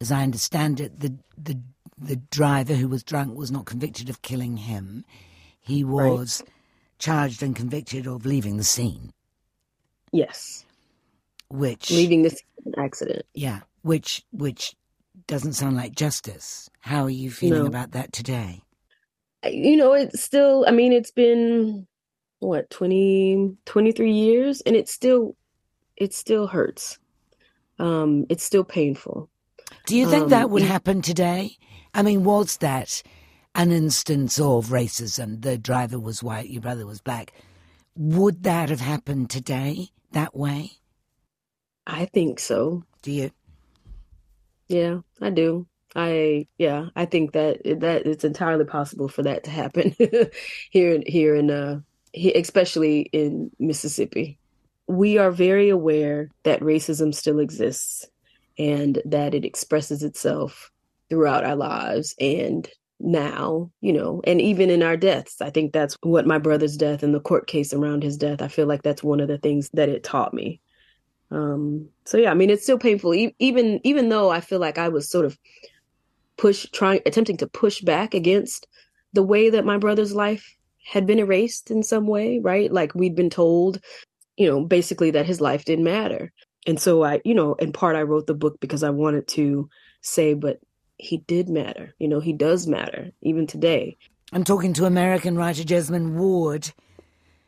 as 0.00 0.12
I 0.12 0.22
understand 0.22 0.80
it, 0.80 1.00
the 1.00 1.14
the 1.36 1.60
the 1.96 2.16
driver 2.16 2.74
who 2.74 2.88
was 2.88 3.02
drunk 3.02 3.36
was 3.36 3.50
not 3.50 3.64
convicted 3.66 4.08
of 4.08 4.22
killing 4.22 4.56
him. 4.58 5.04
He 5.60 5.84
was 5.84 6.42
charged 6.98 7.42
and 7.42 7.56
convicted 7.56 8.06
of 8.06 8.26
leaving 8.26 8.56
the 8.56 8.64
scene, 8.64 9.12
Yes, 10.12 10.64
which 11.48 11.90
leaving 11.90 12.22
this 12.22 12.40
accident. 12.76 13.24
yeah, 13.34 13.60
which 13.82 14.22
which 14.32 14.74
doesn't 15.26 15.54
sound 15.54 15.76
like 15.76 15.94
justice. 15.94 16.68
How 16.80 17.04
are 17.04 17.10
you 17.10 17.30
feeling 17.30 17.62
No. 17.62 17.66
about 17.66 17.92
that 17.92 18.12
today? 18.12 18.62
you 19.46 19.76
know, 19.76 19.92
it's 19.92 20.22
still, 20.22 20.64
I 20.66 20.70
mean, 20.70 20.92
it's 20.94 21.10
been 21.10 21.86
what, 22.40 22.70
20, 22.70 23.56
23 23.66 24.10
years 24.10 24.62
and 24.62 24.74
it 24.74 24.88
still, 24.88 25.36
it 25.96 26.12
still 26.14 26.46
hurts. 26.48 26.98
Um, 27.78 28.26
it's 28.28 28.44
still 28.44 28.64
painful. 28.64 29.28
Do 29.86 29.96
you 29.96 30.08
think 30.08 30.24
Um, 30.24 30.28
that 30.30 30.50
would 30.50 30.62
you- 30.62 30.68
happen 30.68 31.02
today? 31.02 31.56
I 31.92 32.02
mean, 32.02 32.24
was 32.24 32.56
that 32.58 33.02
an 33.54 33.70
instance 33.72 34.38
of 34.38 34.68
racism? 34.68 35.42
The 35.42 35.58
driver 35.58 35.98
was 35.98 36.22
white, 36.22 36.50
your 36.50 36.62
brother 36.62 36.86
was 36.86 37.00
black. 37.00 37.32
Would 37.96 38.42
that 38.44 38.68
have 38.70 38.80
happened 38.80 39.30
today 39.30 39.88
that 40.12 40.36
way? 40.36 40.72
I 41.86 42.06
think 42.06 42.40
so. 42.40 42.82
Do 43.02 43.12
you? 43.12 43.30
Yeah, 44.68 45.00
I 45.20 45.30
do. 45.30 45.66
I 45.94 46.48
yeah, 46.58 46.86
I 46.96 47.04
think 47.04 47.32
that 47.32 47.60
that 47.64 48.06
it's 48.06 48.24
entirely 48.24 48.64
possible 48.64 49.08
for 49.08 49.22
that 49.22 49.44
to 49.44 49.50
happen 49.50 49.94
here 50.70 51.02
here 51.06 51.36
in 51.36 51.50
uh 51.50 51.80
especially 52.34 53.00
in 53.12 53.50
Mississippi. 53.60 54.38
We 54.86 55.18
are 55.18 55.30
very 55.30 55.70
aware 55.70 56.30
that 56.42 56.60
racism 56.60 57.14
still 57.14 57.38
exists 57.38 58.06
and 58.58 59.00
that 59.04 59.34
it 59.34 59.44
expresses 59.44 60.02
itself 60.02 60.70
throughout 61.08 61.44
our 61.44 61.56
lives 61.56 62.14
and 62.20 62.68
now, 63.00 63.70
you 63.80 63.92
know, 63.92 64.20
and 64.24 64.40
even 64.40 64.70
in 64.70 64.82
our 64.82 64.96
deaths. 64.96 65.40
I 65.40 65.50
think 65.50 65.72
that's 65.72 65.96
what 66.02 66.26
my 66.26 66.38
brother's 66.38 66.76
death 66.76 67.02
and 67.02 67.14
the 67.14 67.20
court 67.20 67.46
case 67.46 67.72
around 67.72 68.02
his 68.02 68.16
death, 68.16 68.40
I 68.40 68.48
feel 68.48 68.66
like 68.66 68.82
that's 68.82 69.02
one 69.02 69.20
of 69.20 69.28
the 69.28 69.38
things 69.38 69.70
that 69.74 69.88
it 69.88 70.04
taught 70.04 70.32
me. 70.32 70.60
Um, 71.30 71.88
so 72.04 72.16
yeah, 72.16 72.30
I 72.30 72.34
mean, 72.34 72.50
it's 72.50 72.62
still 72.62 72.78
painful, 72.78 73.14
e- 73.14 73.34
even 73.38 73.80
even 73.82 74.08
though 74.08 74.30
I 74.30 74.40
feel 74.40 74.60
like 74.60 74.78
I 74.78 74.88
was 74.88 75.10
sort 75.10 75.26
of 75.26 75.38
push 76.36 76.66
trying 76.72 77.00
attempting 77.06 77.36
to 77.38 77.46
push 77.46 77.80
back 77.80 78.14
against 78.14 78.66
the 79.12 79.22
way 79.22 79.50
that 79.50 79.64
my 79.64 79.78
brother's 79.78 80.14
life 80.14 80.56
had 80.84 81.06
been 81.06 81.18
erased 81.18 81.70
in 81.70 81.82
some 81.82 82.06
way, 82.06 82.38
right? 82.38 82.72
Like 82.72 82.94
we'd 82.94 83.16
been 83.16 83.30
told, 83.30 83.80
you 84.36 84.48
know, 84.48 84.64
basically 84.64 85.10
that 85.12 85.26
his 85.26 85.40
life 85.40 85.64
didn't 85.64 85.84
matter. 85.84 86.32
And 86.66 86.80
so 86.80 87.04
I, 87.04 87.20
you 87.24 87.34
know, 87.34 87.54
in 87.54 87.72
part 87.72 87.96
I 87.96 88.02
wrote 88.02 88.26
the 88.26 88.34
book 88.34 88.58
because 88.60 88.82
I 88.82 88.90
wanted 88.90 89.28
to 89.28 89.68
say, 90.00 90.34
but 90.34 90.60
he 90.96 91.18
did 91.18 91.48
matter. 91.48 91.94
You 91.98 92.08
know, 92.08 92.20
he 92.20 92.32
does 92.32 92.66
matter 92.66 93.10
even 93.22 93.46
today. 93.46 93.96
I'm 94.32 94.44
talking 94.44 94.72
to 94.74 94.86
American 94.86 95.36
writer 95.36 95.62
Jesmyn 95.62 96.14
Ward, 96.14 96.72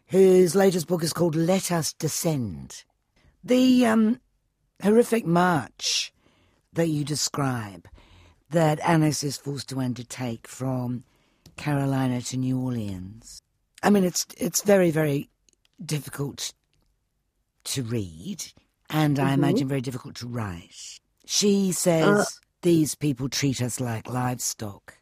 whose 0.08 0.54
latest 0.54 0.86
book 0.86 1.02
is 1.02 1.12
called 1.12 1.34
Let 1.34 1.72
Us 1.72 1.92
Descend. 1.92 2.84
The 3.42 3.86
um, 3.86 4.20
horrific 4.82 5.26
march 5.26 6.12
that 6.72 6.88
you 6.88 7.04
describe 7.04 7.88
that 8.50 8.80
Annis 8.80 9.24
is 9.24 9.36
forced 9.36 9.68
to 9.70 9.80
undertake 9.80 10.46
from 10.46 11.04
Carolina 11.56 12.20
to 12.22 12.36
New 12.36 12.60
Orleans. 12.60 13.42
I 13.82 13.90
mean, 13.90 14.04
it's 14.04 14.26
it's 14.38 14.62
very 14.62 14.90
very 14.90 15.28
difficult 15.84 16.52
to 17.66 17.82
read, 17.82 18.52
and 18.90 19.18
I 19.18 19.30
Mhm. 19.30 19.34
imagine 19.34 19.68
very 19.68 19.80
difficult 19.80 20.14
to 20.16 20.26
write. 20.26 21.00
She 21.24 21.72
says 21.72 22.06
Uh, 22.06 22.24
these 22.62 22.94
people 22.94 23.28
treat 23.28 23.60
us 23.60 23.80
like 23.80 24.08
livestock. 24.08 24.98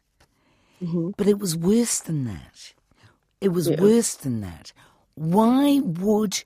Mhm. 0.81 1.13
But 1.17 1.27
it 1.27 1.39
was 1.39 1.55
worse 1.55 1.99
than 1.99 2.25
that. 2.25 2.73
It 3.41 3.49
was 3.49 3.67
Yeah. 3.69 3.79
worse 3.81 4.15
than 4.15 4.41
that. 4.41 4.73
Why 5.15 5.79
would 5.79 6.43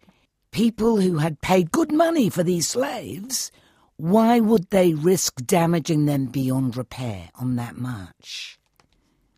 people 0.52 1.02
who 1.02 1.18
had 1.18 1.42
paid 1.42 1.72
good 1.72 1.92
money 1.92 2.30
for 2.30 2.44
these 2.44 2.68
slaves, 2.68 3.52
why 3.98 4.40
would 4.40 4.70
they 4.70 4.94
risk 4.94 5.46
damaging 5.46 6.06
them 6.06 6.26
beyond 6.28 6.76
repair 6.78 7.30
on 7.36 7.56
that 7.56 7.78
march? 7.78 8.60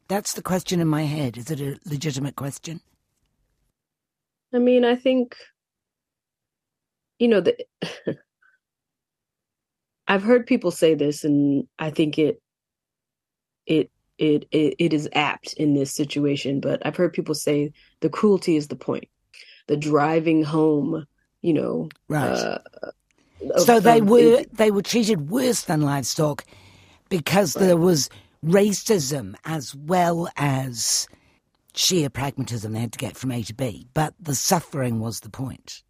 That's 0.07 0.33
the 0.33 0.41
question 0.41 0.79
in 0.79 0.87
my 0.87 1.03
head. 1.03 1.37
Is 1.37 1.49
it 1.49 1.61
a 1.61 1.79
legitimate 1.85 2.35
question? 2.35 2.81
I 4.53 4.59
mean, 4.59 4.83
I 4.83 4.95
think, 4.95 5.35
you 7.21 7.29
know, 7.29 7.41
the, 7.41 7.55
I've 10.07 10.23
heard 10.23 10.47
people 10.47 10.71
say 10.71 10.95
this, 10.95 11.23
and 11.23 11.67
I 11.79 11.91
think 11.91 12.19
it, 12.19 12.41
it, 13.67 13.91
it, 14.17 14.45
it, 14.51 14.75
it 14.79 14.93
is 14.93 15.07
apt 15.13 15.53
in 15.53 15.75
this 15.75 15.93
situation. 15.93 16.59
But 16.61 16.85
I've 16.85 16.97
heard 16.97 17.13
people 17.13 17.35
say 17.35 17.73
the 18.01 18.09
cruelty 18.09 18.57
is 18.57 18.67
the 18.69 18.75
point, 18.75 19.07
the 19.67 19.77
driving 19.77 20.43
home, 20.43 21.05
you 21.41 21.53
know, 21.53 21.89
Right. 22.09 22.37
uh, 22.37 22.59
of- 23.55 23.65
so 23.65 23.79
they 23.79 24.01
were 24.01 24.39
it- 24.41 24.57
they 24.57 24.71
were 24.71 24.81
treated 24.81 25.29
worse 25.29 25.63
than 25.63 25.81
livestock 25.81 26.45
because 27.09 27.53
there 27.53 27.77
was 27.77 28.09
racism 28.45 29.35
as 29.45 29.75
well 29.75 30.29
as 30.37 31.07
sheer 31.75 32.09
pragmatism 32.09 32.73
they 32.73 32.79
had 32.79 32.93
to 32.93 32.99
get 32.99 33.15
from 33.17 33.31
A 33.31 33.43
to 33.43 33.53
B. 33.53 33.87
But 33.93 34.15
the 34.19 34.35
suffering 34.35 34.99
was 34.99 35.21
the 35.21 35.29
point. 35.29 35.83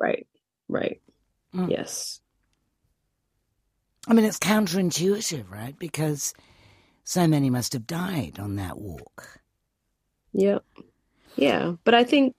right, 0.00 0.26
right, 0.68 1.00
Mm. 1.54 1.70
yes, 1.70 2.20
I 4.08 4.12
mean, 4.14 4.24
it's 4.24 4.38
counterintuitive, 4.38 5.50
right? 5.50 5.78
Because 5.78 6.34
so 7.04 7.26
many 7.26 7.48
must 7.50 7.72
have 7.74 7.86
died 7.86 8.38
on 8.38 8.56
that 8.56 8.78
walk. 8.78 9.40
yeah, 10.32 10.58
yeah. 11.36 11.74
But 11.84 11.94
I 11.94 12.04
think 12.04 12.34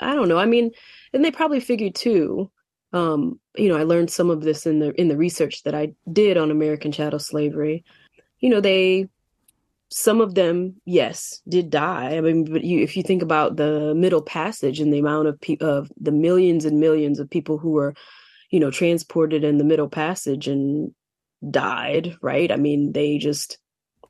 I 0.00 0.14
don't 0.14 0.28
know. 0.28 0.38
I 0.38 0.46
mean, 0.46 0.70
and 1.12 1.24
they 1.24 1.30
probably 1.30 1.60
figured 1.60 1.94
too. 1.94 2.50
Um, 2.92 3.38
you 3.56 3.68
know, 3.68 3.76
I 3.76 3.82
learned 3.82 4.10
some 4.10 4.30
of 4.30 4.40
this 4.42 4.66
in 4.66 4.78
the 4.78 4.92
in 5.00 5.08
the 5.08 5.16
research 5.16 5.62
that 5.64 5.74
I 5.74 5.92
did 6.12 6.36
on 6.36 6.50
American 6.50 6.92
chattel 6.92 7.18
slavery. 7.18 7.84
You 8.40 8.48
know, 8.50 8.60
they 8.60 9.08
some 9.90 10.20
of 10.20 10.34
them, 10.34 10.80
yes, 10.84 11.40
did 11.48 11.70
die. 11.70 12.16
I 12.16 12.20
mean, 12.20 12.44
but 12.44 12.64
you 12.64 12.80
if 12.80 12.96
you 12.96 13.02
think 13.02 13.22
about 13.22 13.56
the 13.56 13.94
Middle 13.94 14.22
Passage 14.22 14.80
and 14.80 14.92
the 14.92 14.98
amount 14.98 15.28
of 15.28 15.40
pe- 15.40 15.58
of 15.60 15.90
the 16.00 16.12
millions 16.12 16.64
and 16.64 16.80
millions 16.80 17.18
of 17.18 17.30
people 17.30 17.58
who 17.58 17.70
were, 17.70 17.94
you 18.50 18.58
know, 18.58 18.70
transported 18.70 19.44
in 19.44 19.58
the 19.58 19.64
Middle 19.64 19.88
Passage 19.88 20.48
and 20.48 20.92
died, 21.50 22.16
right? 22.20 22.50
I 22.50 22.56
mean, 22.56 22.92
they 22.92 23.18
just 23.18 23.58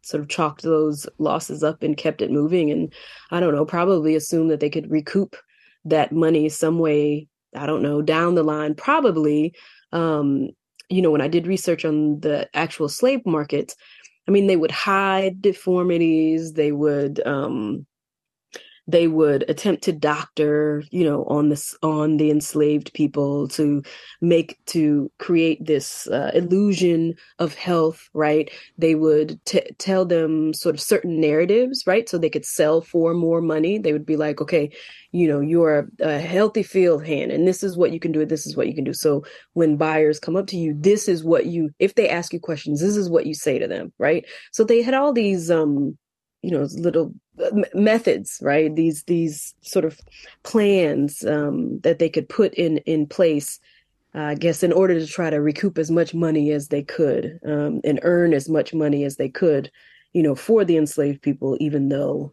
sort 0.03 0.23
of 0.23 0.29
chalked 0.29 0.63
those 0.63 1.07
losses 1.19 1.63
up 1.65 1.83
and 1.83 1.97
kept 1.97 2.23
it 2.23 2.31
moving 2.31 2.71
and 2.71 2.95
I 3.31 3.41
don't 3.41 3.55
know, 3.55 3.67
probably 3.67 4.15
assumed 4.15 4.51
that 4.53 4.61
they 4.61 4.71
could 4.71 4.89
recoup 4.91 5.37
that 5.85 6.13
money 6.13 6.49
some 6.49 6.79
way, 6.79 7.27
I 7.55 7.67
don't 7.67 7.83
know, 7.83 8.03
down 8.03 8.37
the 8.37 8.45
line. 8.45 8.77
Probably, 8.77 9.55
um, 9.93 10.51
you 10.89 11.03
know, 11.03 11.11
when 11.11 11.21
I 11.21 11.29
did 11.29 11.49
research 11.49 11.85
on 11.85 12.21
the 12.21 12.49
actual 12.55 12.89
slave 12.89 13.27
markets, 13.27 13.75
I 14.29 14.33
mean, 14.33 14.47
they 14.49 14.57
would 14.57 14.71
hide 14.73 15.41
deformities, 15.43 16.55
they 16.55 16.73
would 16.73 17.25
um 17.27 17.87
they 18.89 19.09
would 19.09 19.49
attempt 19.49 19.83
to 19.85 19.93
doctor, 19.93 20.83
you 20.91 21.05
know, 21.05 21.25
on 21.25 21.49
this 21.49 21.77
on 21.83 22.19
the 22.19 22.31
enslaved 22.31 22.93
people 22.95 23.49
to 23.49 23.83
make 24.21 24.59
to 24.67 25.11
create 25.19 25.65
this 25.65 26.07
uh, 26.09 26.31
illusion 26.35 27.15
of 27.39 27.55
health, 27.55 28.09
right? 28.15 28.51
They 28.79 28.95
would 28.95 29.45
t- 29.45 29.69
tell 29.79 30.05
them 30.05 30.55
sort 30.55 30.77
of 30.77 30.81
certain 30.81 31.21
narratives, 31.21 31.83
right? 31.87 32.09
So 32.09 32.17
they 32.17 32.31
could 32.31 32.47
sell 32.47 32.81
for 32.81 33.13
more 33.13 33.41
money. 33.41 33.79
They 33.79 33.93
would 33.93 34.07
be 34.07 34.17
like, 34.17 34.41
okay, 34.41 34.71
you 35.11 35.27
know, 35.27 35.41
you're 35.41 35.91
a, 36.01 36.17
a 36.17 36.19
healthy 36.21 36.63
field 36.63 37.05
hand, 37.05 37.33
and 37.33 37.47
this 37.47 37.63
is 37.65 37.77
what 37.77 37.93
you 37.93 37.99
can 37.99 38.13
do. 38.13 38.25
This 38.25 38.47
is 38.47 38.57
what 38.57 38.69
you 38.69 38.75
can 38.75 38.85
do. 38.85 38.95
So 38.95 39.25
when 39.55 39.77
buyers 39.77 40.21
come 40.21 40.37
up 40.37 40.47
to 40.49 40.57
you, 40.57 40.77
this 40.79 41.09
is 41.09 41.25
what 41.25 41.47
you. 41.47 41.71
If 41.79 41.95
they 41.97 42.09
ask 42.09 42.33
you 42.33 42.41
questions, 42.41 42.81
this 42.81 42.97
is 42.97 43.11
what 43.11 43.27
you 43.27 43.35
say 43.35 43.59
to 43.59 43.67
them, 43.67 43.93
right? 43.99 44.25
So 44.53 44.63
they 44.63 44.83
had 44.83 44.95
all 44.95 45.13
these, 45.13 45.51
um, 45.51 45.99
you 46.43 46.51
know, 46.51 46.69
little 46.75 47.13
uh, 47.43 47.51
methods, 47.75 48.39
right? 48.43 48.75
These 48.75 49.05
these 49.05 49.55
sort 49.63 49.85
of 49.85 50.01
plans 50.43 51.25
um, 51.25 51.81
that 51.81 51.99
they 51.99 52.09
could 52.09 52.29
put 52.29 52.55
in 52.55 52.79
in 52.79 53.07
place. 53.07 53.59
Uh, 54.15 54.21
I 54.21 54.35
guess 54.35 54.63
in 54.63 54.73
order 54.73 54.99
to 54.99 55.07
try 55.07 55.29
to 55.29 55.43
recoup 55.43 55.77
as 55.77 55.91
much 55.91 56.15
money 56.15 56.51
as 56.51 56.69
they 56.69 56.83
could 56.83 57.39
um, 57.47 57.81
and 57.85 58.01
earn 58.03 58.33
as 58.33 58.49
much 58.49 58.73
money 58.73 59.05
as 59.05 59.17
they 59.17 59.29
could, 59.29 59.71
you 60.15 60.23
know, 60.23 60.35
for 60.35 60.65
the 60.65 60.79
enslaved 60.79 61.21
people, 61.21 61.57
even 61.61 61.91
though 61.91 62.33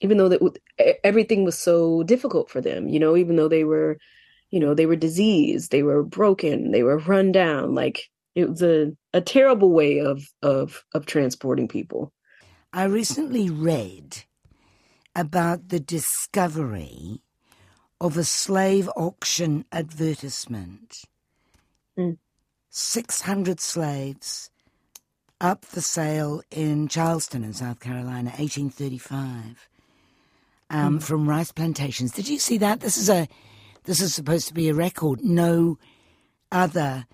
even 0.00 0.16
though 0.16 0.28
that 0.28 0.98
everything 1.04 1.44
was 1.44 1.58
so 1.58 2.02
difficult 2.04 2.50
for 2.50 2.60
them, 2.60 2.88
you 2.88 2.98
know, 2.98 3.16
even 3.16 3.36
though 3.36 3.48
they 3.48 3.64
were, 3.64 3.98
you 4.50 4.58
know, 4.58 4.74
they 4.74 4.86
were 4.86 4.96
diseased, 4.96 5.70
they 5.70 5.82
were 5.82 6.02
broken, 6.02 6.70
they 6.70 6.82
were 6.82 6.98
run 6.98 7.32
down, 7.32 7.74
like 7.74 8.08
it 8.34 8.48
was 8.48 8.62
a, 8.62 8.92
a 9.12 9.20
terrible 9.20 9.70
way 9.72 10.00
of 10.00 10.22
of 10.42 10.84
of 10.94 11.06
transporting 11.06 11.68
people. 11.68 12.12
I 12.72 12.84
recently 12.84 13.50
read 13.50 14.24
about 15.16 15.70
the 15.70 15.80
discovery 15.80 17.20
of 18.00 18.16
a 18.16 18.22
slave 18.22 18.88
auction 18.96 19.64
advertisement. 19.72 21.02
Mm. 21.98 22.18
600 22.70 23.58
slaves 23.58 24.50
up 25.40 25.64
for 25.64 25.80
sale 25.80 26.42
in 26.52 26.86
Charleston, 26.86 27.42
in 27.42 27.52
South 27.52 27.80
Carolina, 27.80 28.30
1835, 28.38 29.68
um, 30.70 30.98
mm. 30.98 31.02
from 31.02 31.28
rice 31.28 31.50
plantations. 31.50 32.12
Did 32.12 32.28
you 32.28 32.38
see 32.38 32.58
that? 32.58 32.80
This 32.80 32.96
is 32.96 33.10
a 33.10 33.26
this 33.84 34.00
is 34.00 34.14
supposed 34.14 34.46
to 34.46 34.54
be 34.54 34.68
a 34.68 34.74
record. 34.74 35.24
No 35.24 35.76
other 36.52 37.06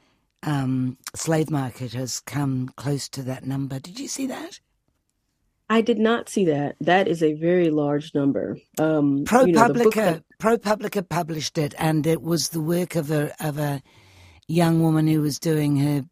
um, 0.42 0.98
slave 1.14 1.48
market 1.48 1.94
has 1.94 2.20
come 2.20 2.68
close 2.76 3.08
to 3.10 3.22
that 3.22 3.46
number. 3.46 3.78
Did 3.78 3.98
you 3.98 4.08
see 4.08 4.26
that? 4.26 4.60
I 5.68 5.80
did 5.80 5.99
not 5.99 6.28
see 6.28 6.44
that. 6.44 6.76
That 6.80 7.08
is 7.08 7.23
a 7.23 7.35
very 7.35 7.70
large 7.70 8.14
number. 8.14 8.58
Um, 8.78 9.25
ProPublica, 9.25 9.46
you 9.46 9.52
know, 9.52 9.90
that... 9.90 10.23
ProPublica 10.38 11.08
published 11.08 11.58
it, 11.58 11.75
and 11.78 12.06
it 12.06 12.23
was 12.23 12.50
the 12.50 12.61
work 12.61 12.94
of 12.94 13.11
a 13.11 13.35
of 13.44 13.58
a 13.58 13.82
young 14.46 14.80
woman 14.80 15.08
who 15.08 15.20
was 15.20 15.38
doing 15.38 15.76
her 15.76 16.04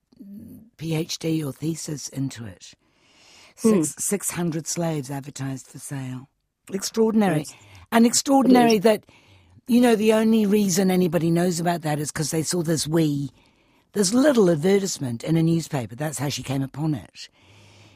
PhD 0.77 1.45
or 1.45 1.53
thesis 1.53 2.09
into 2.09 2.45
it. 2.45 2.75
Six 3.57 3.95
hmm. 3.95 4.01
six 4.01 4.31
hundred 4.31 4.67
slaves 4.67 5.11
advertised 5.11 5.69
for 5.69 5.79
sale. 5.79 6.29
Extraordinary, 6.73 7.45
yes. 7.47 7.55
and 7.93 8.07
extraordinary 8.07 8.79
that 8.79 9.05
you 9.69 9.81
know 9.81 9.95
the 9.95 10.15
only 10.15 10.47
reason 10.47 10.91
anybody 10.91 11.31
knows 11.31 11.61
about 11.61 11.83
that 11.83 12.01
is 12.01 12.11
because 12.11 12.33
they 12.33 12.43
saw 12.43 12.63
this 12.63 12.89
wee, 12.89 13.31
this 13.93 14.13
little 14.13 14.51
advertisement 14.51 15.23
in 15.23 15.37
a 15.37 15.43
newspaper. 15.43 15.95
That's 15.95 16.19
how 16.19 16.29
she 16.29 16.43
came 16.43 16.63
upon 16.63 16.95
it. 16.95 17.29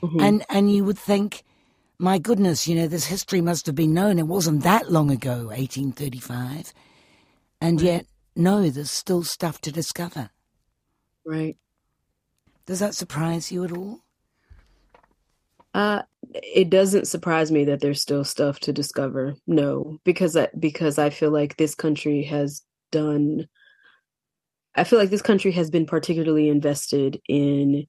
Mm-hmm. 0.03 0.21
And 0.21 0.45
and 0.49 0.73
you 0.73 0.85
would 0.85 0.99
think 0.99 1.43
my 1.99 2.19
goodness, 2.19 2.69
you 2.69 2.77
know, 2.77 2.87
this 2.87 3.07
history 3.07 3.41
must 3.41 3.67
have 3.67 3.75
been 3.75 3.95
known. 3.95 4.19
It 4.19 4.27
wasn't 4.27 4.63
that 4.63 4.91
long 4.91 5.11
ago, 5.11 5.47
1835. 5.47 6.73
And 7.61 7.81
yet, 7.81 8.07
no, 8.37 8.69
there's 8.71 8.91
still 8.91 9.25
stuff 9.25 9.61
to 9.63 9.73
discover. 9.73 10.31
Right. 11.27 11.57
Does 12.67 12.79
that 12.79 12.95
surprise 12.95 13.51
you 13.51 13.65
at 13.65 13.73
all? 13.73 14.01
Uh, 15.75 16.03
it 16.35 16.71
doesn't 16.71 17.09
surprise 17.09 17.51
me 17.51 17.65
that 17.65 17.81
there's 17.81 18.01
still 18.01 18.25
stuff 18.25 18.61
to 18.61 18.73
discover. 18.73 19.35
No, 19.47 19.99
because 20.05 20.37
I, 20.37 20.49
because 20.59 20.99
I 20.99 21.11
feel 21.11 21.31
like 21.31 21.57
this 21.57 21.75
country 21.75 22.23
has 22.25 22.63
done. 22.93 23.49
I 24.75 24.85
feel 24.85 24.99
like 24.99 25.11
this 25.11 25.23
country 25.23 25.51
has 25.53 25.71
been 25.71 25.87
particularly 25.87 26.49
invested 26.49 27.21
in 27.29 27.87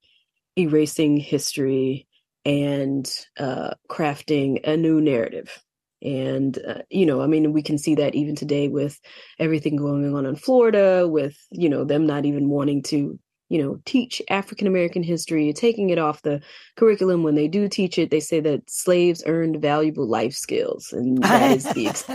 erasing 0.58 1.18
history 1.18 2.08
and 2.46 3.12
uh, 3.38 3.72
crafting 3.90 4.66
a 4.68 4.78
new 4.78 5.02
narrative. 5.02 5.62
And, 6.02 6.58
uh, 6.66 6.82
you 6.90 7.06
know, 7.06 7.22
I 7.22 7.28
mean, 7.28 7.52
we 7.52 7.62
can 7.62 7.78
see 7.78 7.96
that 7.96 8.16
even 8.16 8.36
today 8.36 8.70
with 8.70 9.00
everything 9.38 9.76
going 9.76 10.16
on 10.16 10.26
in 10.26 10.36
Florida, 10.36 11.08
with, 11.08 11.38
you 11.52 11.68
know, 11.68 11.84
them 11.84 12.06
not 12.06 12.26
even 12.26 12.50
wanting 12.50 12.84
to, 12.84 13.20
you 13.50 13.62
know, 13.62 13.82
teach 13.84 14.22
African 14.30 14.68
American 14.68 15.04
history, 15.04 15.52
taking 15.52 15.90
it 15.90 15.98
off 15.98 16.22
the 16.22 16.42
curriculum. 16.78 17.24
When 17.24 17.36
they 17.36 17.50
do 17.50 17.68
teach 17.68 17.98
it, 17.98 18.12
they 18.12 18.22
say 18.22 18.40
that 18.40 18.70
slaves 18.70 19.24
earned 19.26 19.62
valuable 19.62 20.08
life 20.08 20.34
skills. 20.34 20.94
And 20.94 21.18
that 21.24 21.52
is 21.52 21.66
the. 21.66 21.88
Ex- 21.88 22.10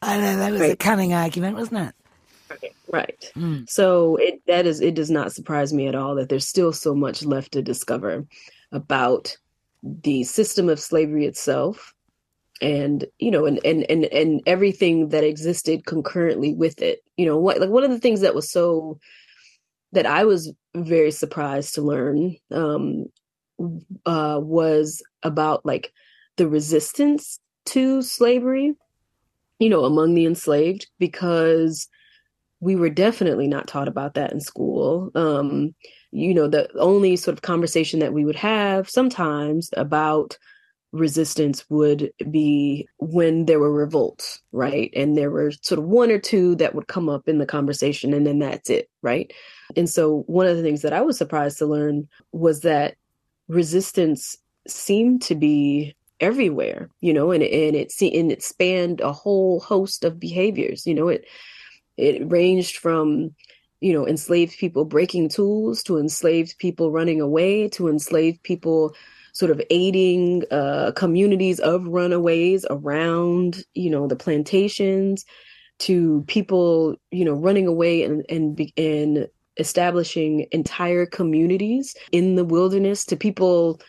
I 0.00 0.20
know, 0.20 0.36
that 0.36 0.52
was 0.52 0.60
right. 0.60 0.72
a 0.72 0.76
cunning 0.76 1.12
argument, 1.12 1.56
wasn't 1.56 1.88
it? 1.88 1.94
Right. 2.50 2.74
right. 2.92 3.32
Mm. 3.36 3.68
So 3.68 4.16
it 4.16 4.40
that 4.46 4.66
is 4.66 4.80
it 4.80 4.94
does 4.94 5.10
not 5.10 5.32
surprise 5.32 5.72
me 5.72 5.86
at 5.86 5.94
all 5.94 6.14
that 6.14 6.28
there's 6.28 6.46
still 6.46 6.72
so 6.72 6.94
much 6.94 7.24
left 7.24 7.52
to 7.52 7.62
discover 7.62 8.26
about 8.72 9.36
the 9.82 10.24
system 10.24 10.68
of 10.68 10.80
slavery 10.80 11.26
itself 11.26 11.94
and 12.60 13.04
you 13.18 13.30
know 13.30 13.46
and 13.46 13.60
and 13.64 13.88
and, 13.90 14.04
and 14.06 14.42
everything 14.46 15.10
that 15.10 15.24
existed 15.24 15.86
concurrently 15.86 16.54
with 16.54 16.82
it. 16.82 17.00
You 17.16 17.26
know 17.26 17.38
what 17.38 17.60
like 17.60 17.70
one 17.70 17.84
of 17.84 17.90
the 17.90 18.00
things 18.00 18.20
that 18.20 18.34
was 18.34 18.50
so 18.50 18.98
that 19.92 20.06
i 20.06 20.24
was 20.24 20.52
very 20.76 21.10
surprised 21.10 21.74
to 21.74 21.82
learn 21.82 22.36
um 22.52 23.06
uh 24.06 24.38
was 24.42 25.02
about 25.22 25.64
like 25.64 25.92
the 26.36 26.46
resistance 26.46 27.40
to 27.64 28.02
slavery 28.02 28.74
you 29.58 29.68
know 29.68 29.84
among 29.84 30.14
the 30.14 30.26
enslaved 30.26 30.88
because 30.98 31.88
we 32.60 32.76
were 32.76 32.90
definitely 32.90 33.46
not 33.46 33.68
taught 33.68 33.88
about 33.88 34.14
that 34.14 34.32
in 34.32 34.40
school. 34.40 35.10
Um 35.14 35.74
you 36.10 36.34
know 36.34 36.48
the 36.48 36.68
only 36.78 37.16
sort 37.16 37.36
of 37.36 37.42
conversation 37.42 38.00
that 38.00 38.12
we 38.12 38.24
would 38.24 38.36
have 38.36 38.88
sometimes 38.88 39.70
about 39.76 40.38
resistance 40.92 41.68
would 41.68 42.10
be 42.30 42.88
when 42.98 43.44
there 43.44 43.60
were 43.60 43.72
revolts 43.72 44.40
right? 44.52 44.90
And 44.96 45.16
there 45.16 45.30
were 45.30 45.52
sort 45.60 45.78
of 45.78 45.84
one 45.84 46.10
or 46.10 46.18
two 46.18 46.54
that 46.56 46.74
would 46.74 46.88
come 46.88 47.10
up 47.10 47.28
in 47.28 47.36
the 47.36 47.46
conversation 47.46 48.14
and 48.14 48.26
then 48.26 48.38
that's 48.38 48.70
it 48.70 48.88
right? 49.02 49.32
And 49.76 49.88
so 49.88 50.22
one 50.26 50.46
of 50.46 50.56
the 50.56 50.62
things 50.62 50.82
that 50.82 50.94
i 50.94 51.02
was 51.02 51.18
surprised 51.18 51.58
to 51.58 51.66
learn 51.66 52.08
was 52.32 52.60
that 52.62 52.96
resistance 53.48 54.36
seemed 54.66 55.22
to 55.22 55.34
be 55.34 55.94
everywhere 56.20 56.90
you 57.00 57.12
know 57.12 57.30
and, 57.30 57.42
and 57.44 57.76
it 57.76 57.92
and 58.00 58.32
it 58.32 58.42
spanned 58.42 59.00
a 59.00 59.12
whole 59.12 59.60
host 59.60 60.04
of 60.04 60.18
behaviors 60.18 60.86
you 60.86 60.94
know 60.94 61.08
it 61.08 61.24
it 61.96 62.28
ranged 62.30 62.76
from 62.76 63.34
you 63.80 63.92
know, 63.92 64.06
enslaved 64.06 64.58
people 64.58 64.84
breaking 64.84 65.28
tools, 65.28 65.82
to 65.84 65.98
enslaved 65.98 66.58
people 66.58 66.90
running 66.90 67.20
away, 67.20 67.68
to 67.68 67.88
enslaved 67.88 68.42
people 68.42 68.94
sort 69.32 69.50
of 69.50 69.62
aiding 69.70 70.44
uh, 70.50 70.92
communities 70.96 71.60
of 71.60 71.86
runaways 71.86 72.66
around, 72.70 73.64
you 73.74 73.90
know, 73.90 74.06
the 74.06 74.16
plantations, 74.16 75.24
to 75.78 76.24
people, 76.26 76.96
you 77.10 77.24
know, 77.24 77.34
running 77.34 77.66
away 77.66 78.02
and 78.02 78.24
and 78.28 78.60
and 78.76 79.28
establishing 79.58 80.46
entire 80.52 81.06
communities 81.06 81.94
in 82.12 82.36
the 82.36 82.44
wilderness, 82.44 83.04
to 83.04 83.16
people 83.16 83.80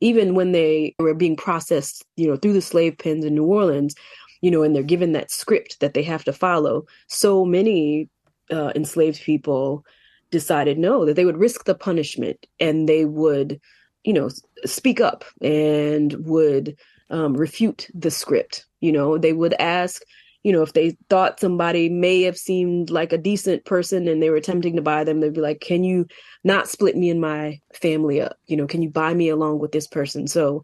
even 0.00 0.34
when 0.34 0.52
they 0.52 0.94
were 0.98 1.14
being 1.14 1.36
processed, 1.36 2.04
you 2.16 2.28
know, 2.28 2.36
through 2.36 2.52
the 2.52 2.60
slave 2.60 2.98
pens 2.98 3.24
in 3.24 3.34
New 3.34 3.44
Orleans, 3.44 3.94
you 4.42 4.50
know, 4.50 4.62
and 4.62 4.74
they're 4.74 4.82
given 4.82 5.12
that 5.12 5.30
script 5.30 5.80
that 5.80 5.94
they 5.94 6.02
have 6.02 6.24
to 6.24 6.32
follow. 6.32 6.84
So 7.08 7.44
many 7.44 8.08
uh, 8.50 8.72
enslaved 8.74 9.22
people 9.22 9.84
decided 10.30 10.78
no, 10.78 11.04
that 11.04 11.14
they 11.14 11.24
would 11.24 11.36
risk 11.36 11.64
the 11.64 11.74
punishment 11.74 12.46
and 12.58 12.88
they 12.88 13.04
would, 13.04 13.60
you 14.04 14.12
know, 14.12 14.28
speak 14.64 15.00
up 15.00 15.24
and 15.40 16.14
would 16.26 16.76
um, 17.10 17.34
refute 17.36 17.88
the 17.94 18.10
script. 18.10 18.66
You 18.80 18.92
know, 18.92 19.18
they 19.18 19.32
would 19.32 19.54
ask, 19.54 20.02
you 20.42 20.52
know, 20.52 20.62
if 20.62 20.72
they 20.72 20.96
thought 21.08 21.40
somebody 21.40 21.88
may 21.88 22.22
have 22.22 22.36
seemed 22.36 22.90
like 22.90 23.12
a 23.12 23.18
decent 23.18 23.64
person 23.64 24.08
and 24.08 24.22
they 24.22 24.30
were 24.30 24.36
attempting 24.36 24.76
to 24.76 24.82
buy 24.82 25.04
them, 25.04 25.20
they'd 25.20 25.32
be 25.32 25.40
like, 25.40 25.60
can 25.60 25.84
you 25.84 26.06
not 26.44 26.68
split 26.68 26.96
me 26.96 27.10
and 27.10 27.20
my 27.20 27.60
family 27.74 28.20
up? 28.20 28.36
You 28.46 28.56
know, 28.56 28.66
can 28.66 28.82
you 28.82 28.90
buy 28.90 29.14
me 29.14 29.28
along 29.28 29.58
with 29.58 29.72
this 29.72 29.86
person? 29.86 30.26
So, 30.26 30.62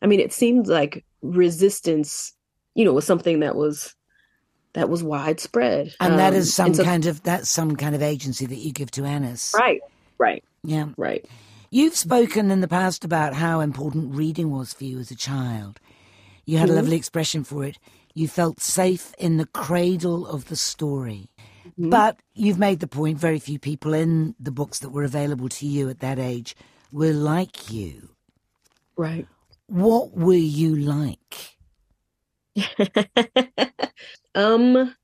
I 0.00 0.06
mean, 0.06 0.20
it 0.20 0.32
seemed 0.32 0.66
like 0.66 1.04
resistance, 1.22 2.32
you 2.74 2.84
know, 2.84 2.92
was 2.92 3.06
something 3.06 3.40
that 3.40 3.56
was 3.56 3.94
that 4.74 4.88
was 4.88 5.02
widespread. 5.02 5.94
And 6.00 6.12
um, 6.12 6.18
that 6.18 6.34
is 6.34 6.58
um, 6.58 6.66
some 6.66 6.74
so, 6.74 6.84
kind 6.84 7.06
of 7.06 7.22
that's 7.22 7.50
some 7.50 7.76
kind 7.76 7.94
of 7.94 8.02
agency 8.02 8.46
that 8.46 8.56
you 8.56 8.72
give 8.72 8.90
to 8.92 9.04
Annis. 9.04 9.54
Right. 9.58 9.80
Right. 10.18 10.44
Yeah. 10.62 10.86
Right. 10.96 11.24
You've 11.70 11.96
spoken 11.96 12.50
in 12.50 12.60
the 12.60 12.68
past 12.68 13.04
about 13.04 13.34
how 13.34 13.60
important 13.60 14.14
reading 14.14 14.50
was 14.50 14.74
for 14.74 14.84
you 14.84 14.98
as 14.98 15.10
a 15.10 15.16
child. 15.16 15.80
You 16.44 16.58
had 16.58 16.68
mm-hmm. 16.68 16.78
a 16.78 16.80
lovely 16.80 16.96
expression 16.96 17.44
for 17.44 17.64
it. 17.64 17.78
You 18.14 18.28
felt 18.28 18.60
safe 18.60 19.14
in 19.18 19.38
the 19.38 19.46
cradle 19.46 20.26
of 20.26 20.48
the 20.48 20.56
story. 20.56 21.30
Mm-hmm. 21.66 21.90
But 21.90 22.18
you've 22.34 22.58
made 22.58 22.80
the 22.80 22.86
point 22.86 23.18
very 23.18 23.38
few 23.38 23.58
people 23.58 23.94
in 23.94 24.34
the 24.38 24.50
books 24.50 24.80
that 24.80 24.90
were 24.90 25.04
available 25.04 25.48
to 25.48 25.66
you 25.66 25.88
at 25.88 26.00
that 26.00 26.18
age 26.18 26.54
were 26.90 27.12
like 27.12 27.70
you. 27.72 28.10
Right. 28.96 29.26
What 29.66 30.12
were 30.12 30.34
you 30.34 30.76
like? 30.76 31.56
um, 34.34 34.94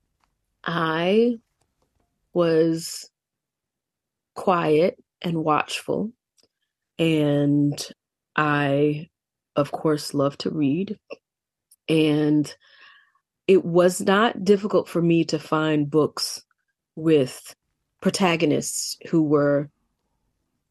I 0.63 1.39
was 2.33 3.09
quiet 4.35 4.97
and 5.21 5.43
watchful, 5.43 6.11
and 6.97 7.77
I, 8.35 9.09
of 9.55 9.71
course, 9.71 10.13
love 10.13 10.37
to 10.39 10.49
read. 10.49 10.97
And 11.87 12.53
it 13.47 13.65
was 13.65 14.01
not 14.01 14.43
difficult 14.43 14.87
for 14.87 15.01
me 15.01 15.25
to 15.25 15.39
find 15.39 15.89
books 15.89 16.41
with 16.95 17.55
protagonists 18.01 18.97
who 19.09 19.23
were 19.23 19.69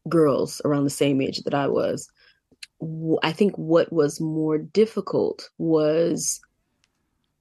girls 0.07 0.61
around 0.65 0.85
the 0.85 0.89
same 0.89 1.21
age 1.21 1.43
that 1.43 1.53
I 1.53 1.67
was. 1.67 2.09
I 3.21 3.33
think 3.33 3.57
what 3.57 3.91
was 3.91 4.21
more 4.21 4.57
difficult 4.57 5.49
was 5.57 6.39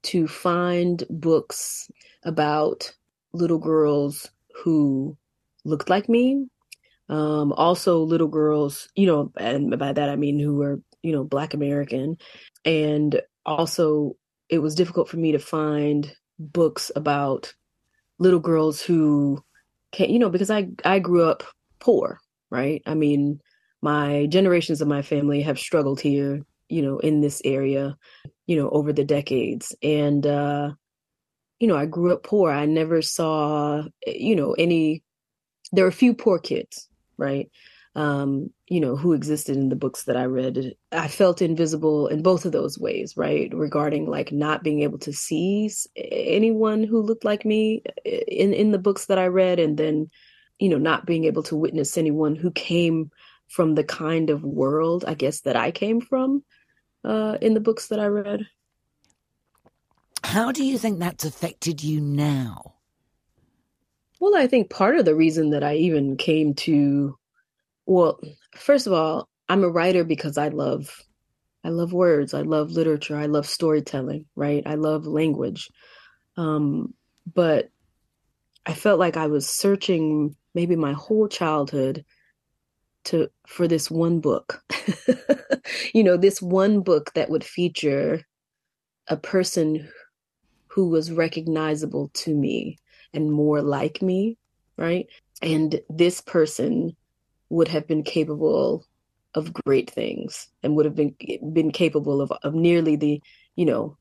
to 0.05 0.29
find 0.29 1.05
books 1.11 1.91
about 2.25 2.93
little 3.33 3.59
girls 3.59 4.31
who 4.63 5.17
looked 5.65 5.91
like 5.91 6.09
me. 6.09 6.47
Um, 7.09 7.53
also, 7.53 8.01
little 8.01 8.29
girls, 8.29 8.89
you 8.95 9.07
know, 9.07 9.33
and 9.39 9.79
by 9.79 9.93
that 9.93 10.09
I 10.11 10.17
mean 10.17 10.39
who 10.39 10.57
were 10.57 10.81
you 11.03 11.13
know, 11.13 11.25
Black 11.25 11.55
American. 11.55 12.17
And 12.65 13.21
also, 13.47 14.17
it 14.49 14.59
was 14.59 14.75
difficult 14.75 15.09
for 15.09 15.17
me 15.17 15.33
to 15.33 15.39
find 15.39 16.15
books 16.39 16.91
about 16.97 17.53
little 18.19 18.41
girls 18.41 18.83
who 18.83 19.43
can't, 19.93 20.11
you 20.11 20.19
know 20.19 20.29
because 20.29 20.51
i 20.51 20.69
i 20.85 20.99
grew 20.99 21.25
up 21.25 21.43
poor 21.81 22.21
right 22.51 22.83
i 22.87 22.95
mean 22.95 23.41
my 23.81 24.27
generations 24.29 24.81
of 24.81 24.87
my 24.87 25.03
family 25.03 25.41
have 25.41 25.59
struggled 25.59 26.01
here 26.01 26.43
you 26.69 26.83
know 26.83 26.99
in 26.99 27.21
this 27.23 27.41
area 27.45 27.97
you 28.49 28.57
know 28.57 28.69
over 28.71 28.93
the 28.93 29.05
decades 29.05 29.77
and 29.85 30.27
uh 30.27 30.73
you 31.61 31.69
know 31.69 31.77
i 31.77 31.87
grew 31.87 32.13
up 32.13 32.25
poor 32.25 32.51
i 32.51 32.67
never 32.67 33.01
saw 33.01 33.85
you 34.05 34.35
know 34.35 34.55
any 34.55 35.05
there 35.71 35.85
were 35.85 35.91
a 35.91 36.03
few 36.03 36.15
poor 36.15 36.41
kids 36.41 36.89
right 37.17 37.49
um, 37.99 38.51
you 38.69 38.79
know, 38.79 38.95
who 38.95 39.13
existed 39.13 39.57
in 39.57 39.71
the 39.71 39.77
books 39.77 40.05
that 40.05 40.17
I 40.17 40.27
read. 40.27 40.75
I 40.93 41.09
felt 41.09 41.43
invisible 41.43 42.07
in 42.07 42.23
both 42.23 42.45
of 42.45 42.53
those 42.53 42.79
ways, 42.79 43.17
right? 43.17 43.53
Regarding 43.53 44.07
like 44.07 44.31
not 44.31 44.63
being 44.63 44.83
able 44.83 44.99
to 45.01 45.13
see 45.13 45.69
anyone 45.97 46.85
who 46.85 47.03
looked 47.03 47.25
like 47.25 47.45
me 47.45 47.83
in 48.05 48.53
in 48.53 48.71
the 48.71 48.79
books 48.79 49.07
that 49.07 49.19
I 49.19 49.27
read, 49.27 49.59
and 49.59 49.77
then, 49.77 50.07
you 50.61 50.69
know, 50.69 50.79
not 50.79 51.07
being 51.07 51.25
able 51.25 51.43
to 51.45 51.57
witness 51.57 51.99
anyone 51.99 52.37
who 52.37 52.53
came 52.53 53.11
from 53.49 53.75
the 53.75 53.83
kind 53.83 54.31
of 54.31 54.45
world, 54.45 55.05
I 55.05 55.15
guess, 55.15 55.41
that 55.41 55.57
I 55.57 55.73
came 55.73 56.01
from 56.01 56.45
uh, 57.05 57.39
in 57.41 57.55
the 57.55 57.61
books 57.61 57.89
that 57.89 58.01
I 58.01 58.07
read. 58.07 58.47
How 60.25 60.53
do 60.53 60.65
you 60.65 60.79
think 60.79 60.99
that's 60.99 61.25
affected 61.25 61.83
you 61.83 62.01
now? 62.01 62.75
Well, 64.21 64.37
I 64.37 64.47
think 64.47 64.69
part 64.69 64.97
of 64.97 65.05
the 65.05 65.15
reason 65.15 65.51
that 65.51 65.63
I 65.63 65.77
even 65.77 66.17
came 66.17 66.55
to 66.55 67.17
well, 67.87 68.21
first 68.55 68.87
of 68.87 68.93
all, 68.93 69.31
I'm 69.49 69.65
a 69.65 69.69
writer 69.69 70.05
because 70.05 70.37
I 70.37 70.49
love 70.49 70.91
I 71.65 71.71
love 71.71 71.93
words, 71.93 72.35
I 72.35 72.43
love 72.43 72.71
literature, 72.71 73.17
I 73.17 73.27
love 73.27 73.47
storytelling, 73.47 74.27
right? 74.37 74.63
I 74.67 74.75
love 74.75 75.07
language. 75.07 75.71
Um, 76.37 76.95
but 77.33 77.71
I 78.65 78.75
felt 78.75 79.01
like 79.01 79.17
I 79.17 79.27
was 79.27 79.49
searching 79.49 80.37
maybe 80.55 80.77
my 80.77 80.93
whole 80.93 81.29
childhood 81.29 82.05
to 83.09 83.29
for 83.47 83.67
this 83.67 83.91
one 83.91 84.21
book. 84.21 84.63
you 85.95 86.05
know, 86.05 86.17
this 86.17 86.41
one 86.41 86.81
book 86.81 87.13
that 87.15 87.31
would 87.31 87.45
feature 87.45 88.23
a 89.09 89.17
person 89.17 89.89
who 90.69 90.89
was 90.89 91.11
recognizable 91.11 92.11
to 92.15 92.35
me 92.35 92.79
and 93.15 93.33
more 93.33 93.63
like 93.63 94.03
me, 94.03 94.37
right? 94.77 95.07
And 95.43 95.81
this 95.89 96.21
person 96.21 96.95
would 97.49 97.69
have 97.69 97.87
been 97.87 98.03
capable 98.03 98.85
of 99.35 99.53
great 99.53 99.91
things 99.91 100.49
and 100.63 100.77
would 100.77 100.85
have 100.85 100.95
been 100.95 101.15
been 101.53 101.71
capable 101.71 102.21
of 102.21 102.33
of 102.43 102.55
nearly 102.55 102.97
the 102.97 103.23
you 103.57 103.65
know 103.65 103.97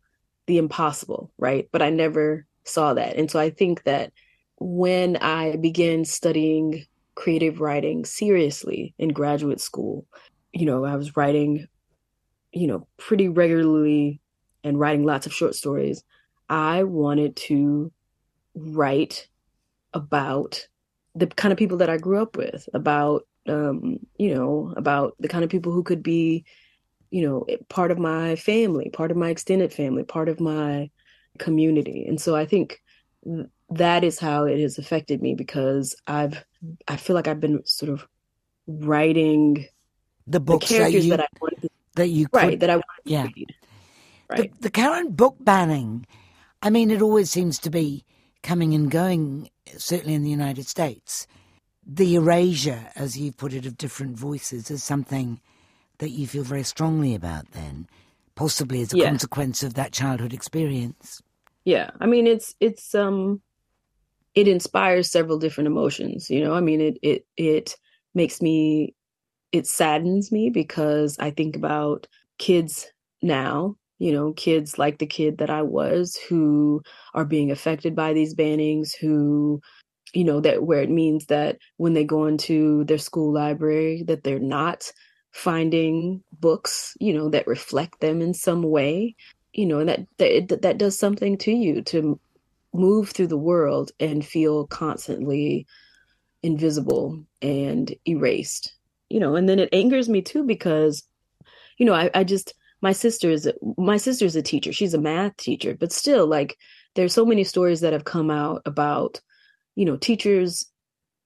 the 0.48 0.58
impossible 0.58 1.30
right 1.38 1.68
but 1.74 1.82
i 1.82 1.90
never 1.90 2.46
saw 2.64 2.94
that 2.94 3.18
and 3.18 3.30
so 3.30 3.38
i 3.38 3.50
think 3.50 3.84
that 3.84 4.14
when 4.60 5.18
i 5.18 5.58
began 5.58 6.06
studying 6.06 6.86
creative 7.18 7.60
writing 7.60 8.06
seriously 8.06 8.94
in 8.98 9.10
graduate 9.10 9.60
school 9.60 10.06
you 10.54 10.66
know 10.66 10.86
i 10.86 10.96
was 10.96 11.18
writing 11.18 11.68
you 12.52 12.68
know 12.68 12.88
pretty 12.98 13.28
regularly 13.28 14.22
and 14.64 14.80
writing 14.80 15.04
lots 15.04 15.26
of 15.26 15.34
short 15.34 15.56
stories 15.56 16.04
i 16.50 16.84
wanted 16.84 17.36
to 17.36 17.92
write 18.56 19.28
about 19.94 20.68
the 21.16 21.28
kind 21.28 21.52
of 21.52 21.58
people 21.58 21.78
that 21.78 21.90
i 21.90 21.98
grew 21.98 22.22
up 22.22 22.38
with 22.38 22.70
about 22.74 23.24
um, 23.48 24.00
you 24.18 24.34
know, 24.34 24.74
about 24.76 25.16
the 25.20 25.28
kind 25.28 25.44
of 25.44 25.50
people 25.50 25.72
who 25.72 25.84
could 25.84 26.04
be, 26.04 26.46
you 27.10 27.28
know, 27.28 27.46
part 27.70 27.92
of 27.92 27.98
my 27.98 28.36
family, 28.36 28.90
part 28.92 29.12
of 29.12 29.18
my 29.18 29.30
extended 29.30 29.74
family, 29.74 30.04
part 30.04 30.30
of 30.30 30.40
my 30.40 30.90
community. 31.40 32.06
And 32.08 32.20
so 32.20 32.36
I 32.36 32.46
think 32.46 32.82
that 33.70 34.04
is 34.04 34.20
how 34.20 34.46
it 34.46 34.60
has 34.60 34.78
affected 34.78 35.22
me 35.22 35.36
because 35.36 35.96
I've, 36.08 36.44
I 36.88 36.96
feel 36.96 37.16
like 37.16 37.28
I've 37.28 37.40
been 37.40 37.66
sort 37.66 37.92
of 37.92 38.08
writing 38.68 39.66
the 40.26 40.40
books 40.40 40.70
the 40.70 40.78
characters 40.78 41.04
that, 41.04 41.08
you, 41.08 41.12
that 41.12 41.22
I 41.22 41.28
wanted 41.42 41.62
to, 41.62 41.70
that 41.96 42.08
you 42.08 42.28
could, 42.28 42.42
right 42.42 42.60
that 42.60 42.70
I 42.70 42.76
wanted 42.76 43.04
yeah. 43.06 43.24
to 43.24 43.32
read. 43.36 43.56
Right. 44.30 44.54
The, 44.54 44.60
the 44.62 44.72
current 44.72 45.16
book 45.16 45.38
banning, 45.40 46.06
I 46.62 46.70
mean, 46.70 46.92
it 46.92 47.02
always 47.02 47.30
seems 47.30 47.60
to 47.60 47.70
be 47.70 48.04
coming 48.44 48.74
and 48.74 48.92
going, 48.92 49.50
certainly 49.78 50.14
in 50.14 50.24
the 50.24 50.30
United 50.30 50.68
States 50.68 51.28
the 51.88 52.16
erasure, 52.16 52.92
as 52.96 53.18
you 53.18 53.32
put 53.32 53.54
it, 53.54 53.66
of 53.66 53.78
different 53.78 54.18
voices 54.18 54.70
is 54.70 54.84
something 54.84 55.40
that 56.00 56.10
you 56.10 56.28
feel 56.28 56.44
very 56.44 56.64
strongly 56.64 57.16
about 57.16 57.52
then, 57.52 57.88
possibly 58.36 58.82
as 58.82 58.94
a 58.94 58.98
yeah. 58.98 59.06
consequence 59.06 59.64
of 59.64 59.76
that 59.76 59.94
childhood 59.94 60.34
experience. 60.34 61.22
Yeah. 61.64 61.92
I 62.00 62.06
mean 62.06 62.28
it's 62.28 62.56
it's 62.60 62.94
um 62.94 63.42
it 64.38 64.48
inspires 64.48 65.12
several 65.12 65.40
different 65.40 65.68
emotions, 65.68 66.30
you 66.30 66.44
know. 66.44 66.54
I 66.54 66.62
mean 66.62 66.82
it 66.82 67.00
it 67.02 67.26
it 67.38 67.76
makes 68.16 68.42
me 68.42 68.96
it 69.52 69.68
saddens 69.68 70.32
me 70.32 70.50
because 70.50 71.18
I 71.20 71.32
think 71.32 71.56
about 71.56 72.08
kids 72.40 72.88
now, 73.22 73.78
you 74.00 74.12
know, 74.14 74.34
kids 74.34 74.78
like 74.78 75.00
the 75.00 75.08
kid 75.08 75.40
that 75.40 75.50
I 75.50 75.64
was 75.64 76.18
who 76.30 76.84
are 77.16 77.26
being 77.26 77.52
affected 77.52 77.96
by 77.96 78.14
these 78.14 78.36
bannings, 78.36 78.94
who 78.96 79.62
you 80.14 80.24
know 80.24 80.42
that 80.42 80.64
where 80.64 80.82
it 80.82 80.90
means 80.90 81.28
that 81.28 81.58
when 81.78 81.94
they 81.94 82.04
go 82.04 82.28
into 82.28 82.84
their 82.86 82.98
school 82.98 83.34
library 83.34 84.04
that 84.08 84.24
they're 84.24 84.40
not 84.40 84.92
finding 85.32 86.24
books 86.40 86.96
you 87.00 87.14
know 87.14 87.30
that 87.30 87.48
reflect 87.48 88.00
them 88.02 88.22
in 88.22 88.34
some 88.34 88.64
way 88.64 89.16
you 89.54 89.66
know 89.66 89.80
and 89.80 89.90
that 89.90 90.08
that, 90.18 90.62
that 90.62 90.78
does 90.78 90.98
something 90.98 91.38
to 91.38 91.52
you 91.52 91.82
to 91.82 92.20
move 92.74 93.10
through 93.10 93.28
the 93.28 93.38
world 93.38 93.92
and 94.00 94.26
feel 94.26 94.68
constantly 94.68 95.66
invisible 96.44 97.24
and 97.42 97.96
erased 98.08 98.74
you 99.10 99.20
know 99.20 99.36
and 99.36 99.50
then 99.50 99.60
it 99.60 99.70
angers 99.74 100.08
me 100.08 100.22
too 100.22 100.44
because 100.44 101.04
you 101.78 101.86
know 101.86 101.94
i, 101.94 102.10
I 102.14 102.24
just 102.24 102.54
my 102.82 102.92
sister 102.92 103.30
is 103.30 103.52
my 103.78 103.98
sister 103.98 104.26
is 104.26 104.36
a 104.36 104.42
teacher. 104.42 104.72
She's 104.72 104.94
a 104.94 105.02
math 105.02 105.38
teacher 105.38 105.76
but 105.80 105.92
still 105.92 106.28
like 106.28 106.58
there's 106.96 107.14
so 107.14 107.26
many 107.26 107.44
stories 107.44 107.82
that 107.82 107.94
have 107.94 108.06
come 108.06 108.30
out 108.30 108.62
about 108.66 109.20
you 109.76 109.86
know 109.86 109.98
teachers 109.98 110.66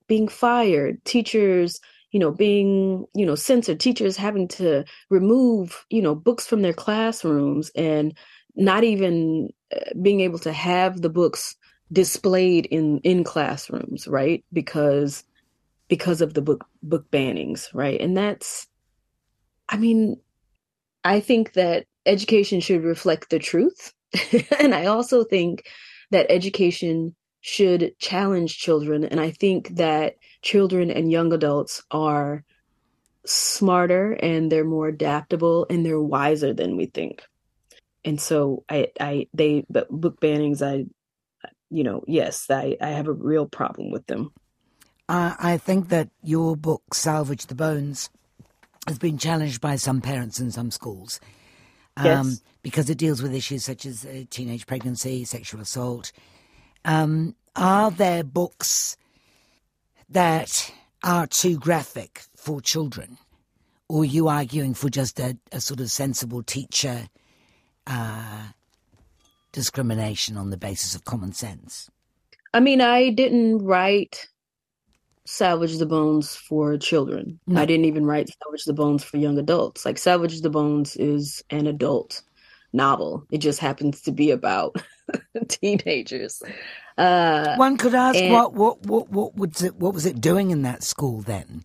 being 0.08 0.28
fired 0.28 1.04
teachers 1.06 1.80
you 2.12 2.20
know 2.20 2.32
being 2.32 3.06
you 3.14 3.26
know 3.26 3.36
censored 3.36 3.80
teachers 3.80 4.18
having 4.18 4.48
to 4.48 4.84
remove 5.10 5.86
you 5.90 6.02
know 6.02 6.16
books 6.16 6.46
from 6.46 6.62
their 6.62 6.74
classrooms 6.74 7.72
and 7.76 8.18
not 8.56 8.84
even 8.84 9.50
uh, 9.76 9.80
being 10.02 10.22
able 10.22 10.40
to 10.40 10.52
have 10.52 11.02
the 11.02 11.10
books 11.10 11.56
displayed 11.92 12.66
in 12.68 13.00
in 13.00 13.24
classrooms 13.24 14.08
right 14.08 14.46
because 14.54 15.24
because 15.90 16.22
of 16.22 16.34
the 16.34 16.42
book 16.42 16.66
book 16.82 17.10
bannings 17.12 17.68
right 17.74 18.00
and 18.00 18.16
that's 18.16 18.68
i 19.68 19.78
mean 19.78 20.16
i 21.04 21.20
think 21.20 21.54
that 21.54 21.86
education 22.06 22.62
should 22.62 22.84
reflect 22.84 23.30
the 23.30 23.40
truth 23.40 23.94
and 24.60 24.74
i 24.74 24.86
also 24.86 25.24
think 25.24 25.66
that 26.12 26.28
education 26.30 27.14
should 27.42 27.98
challenge 27.98 28.58
children. 28.58 29.04
And 29.04 29.20
I 29.20 29.32
think 29.32 29.76
that 29.76 30.16
children 30.44 30.90
and 30.92 31.12
young 31.12 31.34
adults 31.34 31.84
are 31.92 32.44
smarter 33.26 34.14
and 34.14 34.52
they're 34.52 34.64
more 34.64 34.88
adaptable 34.88 35.66
and 35.70 35.86
they're 35.86 36.02
wiser 36.02 36.54
than 36.54 36.78
we 36.78 36.86
think. 36.86 37.24
And 38.04 38.20
so 38.20 38.64
I, 38.70 38.88
I, 39.00 39.28
they, 39.34 39.66
but 39.70 39.90
book 39.90 40.20
bannings, 40.20 40.62
I, 40.62 40.86
you 41.70 41.84
know, 41.84 42.04
yes, 42.08 42.48
I, 42.50 42.78
I 42.82 42.90
have 42.90 43.08
a 43.08 43.14
real 43.14 43.46
problem 43.46 43.92
with 43.92 44.06
them. 44.08 44.32
Uh, 45.08 45.36
I 45.40 45.58
think 45.58 45.90
that 45.90 46.10
your 46.24 46.56
book, 46.56 46.94
Salvage 46.94 47.48
the 47.48 47.56
Bones, 47.56 48.10
has 48.88 48.98
been 48.98 49.18
challenged 49.18 49.62
by 49.62 49.76
some 49.76 50.02
parents 50.02 50.40
in 50.40 50.52
some 50.52 50.72
schools. 50.72 51.20
Um, 51.98 52.06
yes. 52.06 52.42
Because 52.64 52.90
it 52.90 52.98
deals 52.98 53.22
with 53.22 53.34
issues 53.34 53.66
such 53.66 53.86
as 53.86 54.06
uh, 54.06 54.24
teenage 54.30 54.68
pregnancy, 54.68 55.26
sexual 55.26 55.62
assault, 55.62 56.12
um, 56.86 57.36
are 57.56 57.92
there 57.92 58.24
books 58.24 58.98
that 60.10 60.72
are 61.04 61.28
too 61.28 61.58
graphic 61.58 62.24
for 62.36 62.62
children? 62.62 63.18
Or 63.90 64.04
are 64.04 64.06
you 64.06 64.28
arguing 64.28 64.74
for 64.74 64.90
just 64.90 65.20
a, 65.20 65.38
a 65.52 65.60
sort 65.60 65.80
of 65.82 65.92
sensible 65.92 66.44
teacher 66.44 67.10
uh, 67.92 68.44
discrimination 69.52 70.38
on 70.38 70.50
the 70.50 70.58
basis 70.58 70.96
of 70.96 71.06
common 71.06 71.34
sense? 71.34 71.90
I 72.54 72.60
mean, 72.60 72.82
I 72.82 73.10
didn't 73.10 73.66
write 73.66 74.28
Salvage 75.26 75.78
the 75.78 75.86
Bones 75.86 76.36
for 76.36 76.78
children. 76.78 77.40
No. 77.48 77.62
I 77.62 77.66
didn't 77.66 77.86
even 77.86 78.06
write 78.06 78.30
Salvage 78.42 78.66
the 78.66 78.74
Bones 78.74 79.04
for 79.04 79.18
young 79.18 79.38
adults. 79.38 79.86
Like, 79.86 79.98
Salvage 79.98 80.42
the 80.42 80.50
Bones 80.50 80.96
is 80.96 81.44
an 81.50 81.68
adult 81.68 82.22
novel. 82.74 83.26
It 83.32 83.40
just 83.40 83.60
happens 83.60 84.02
to 84.02 84.12
be 84.12 84.32
about 84.32 84.76
teenagers. 85.48 86.42
Uh, 86.98 87.56
One 87.56 87.78
could 87.78 87.96
ask 87.96 88.18
and, 88.18 88.34
what, 88.34 88.54
what 88.54 88.86
what 88.86 89.10
what 89.10 89.36
was 89.36 89.64
it 89.64 89.76
what 89.76 89.94
was 89.94 90.06
it 90.06 90.22
doing 90.22 90.52
in 90.52 90.62
that 90.64 90.84
school 90.84 91.22
then? 91.22 91.64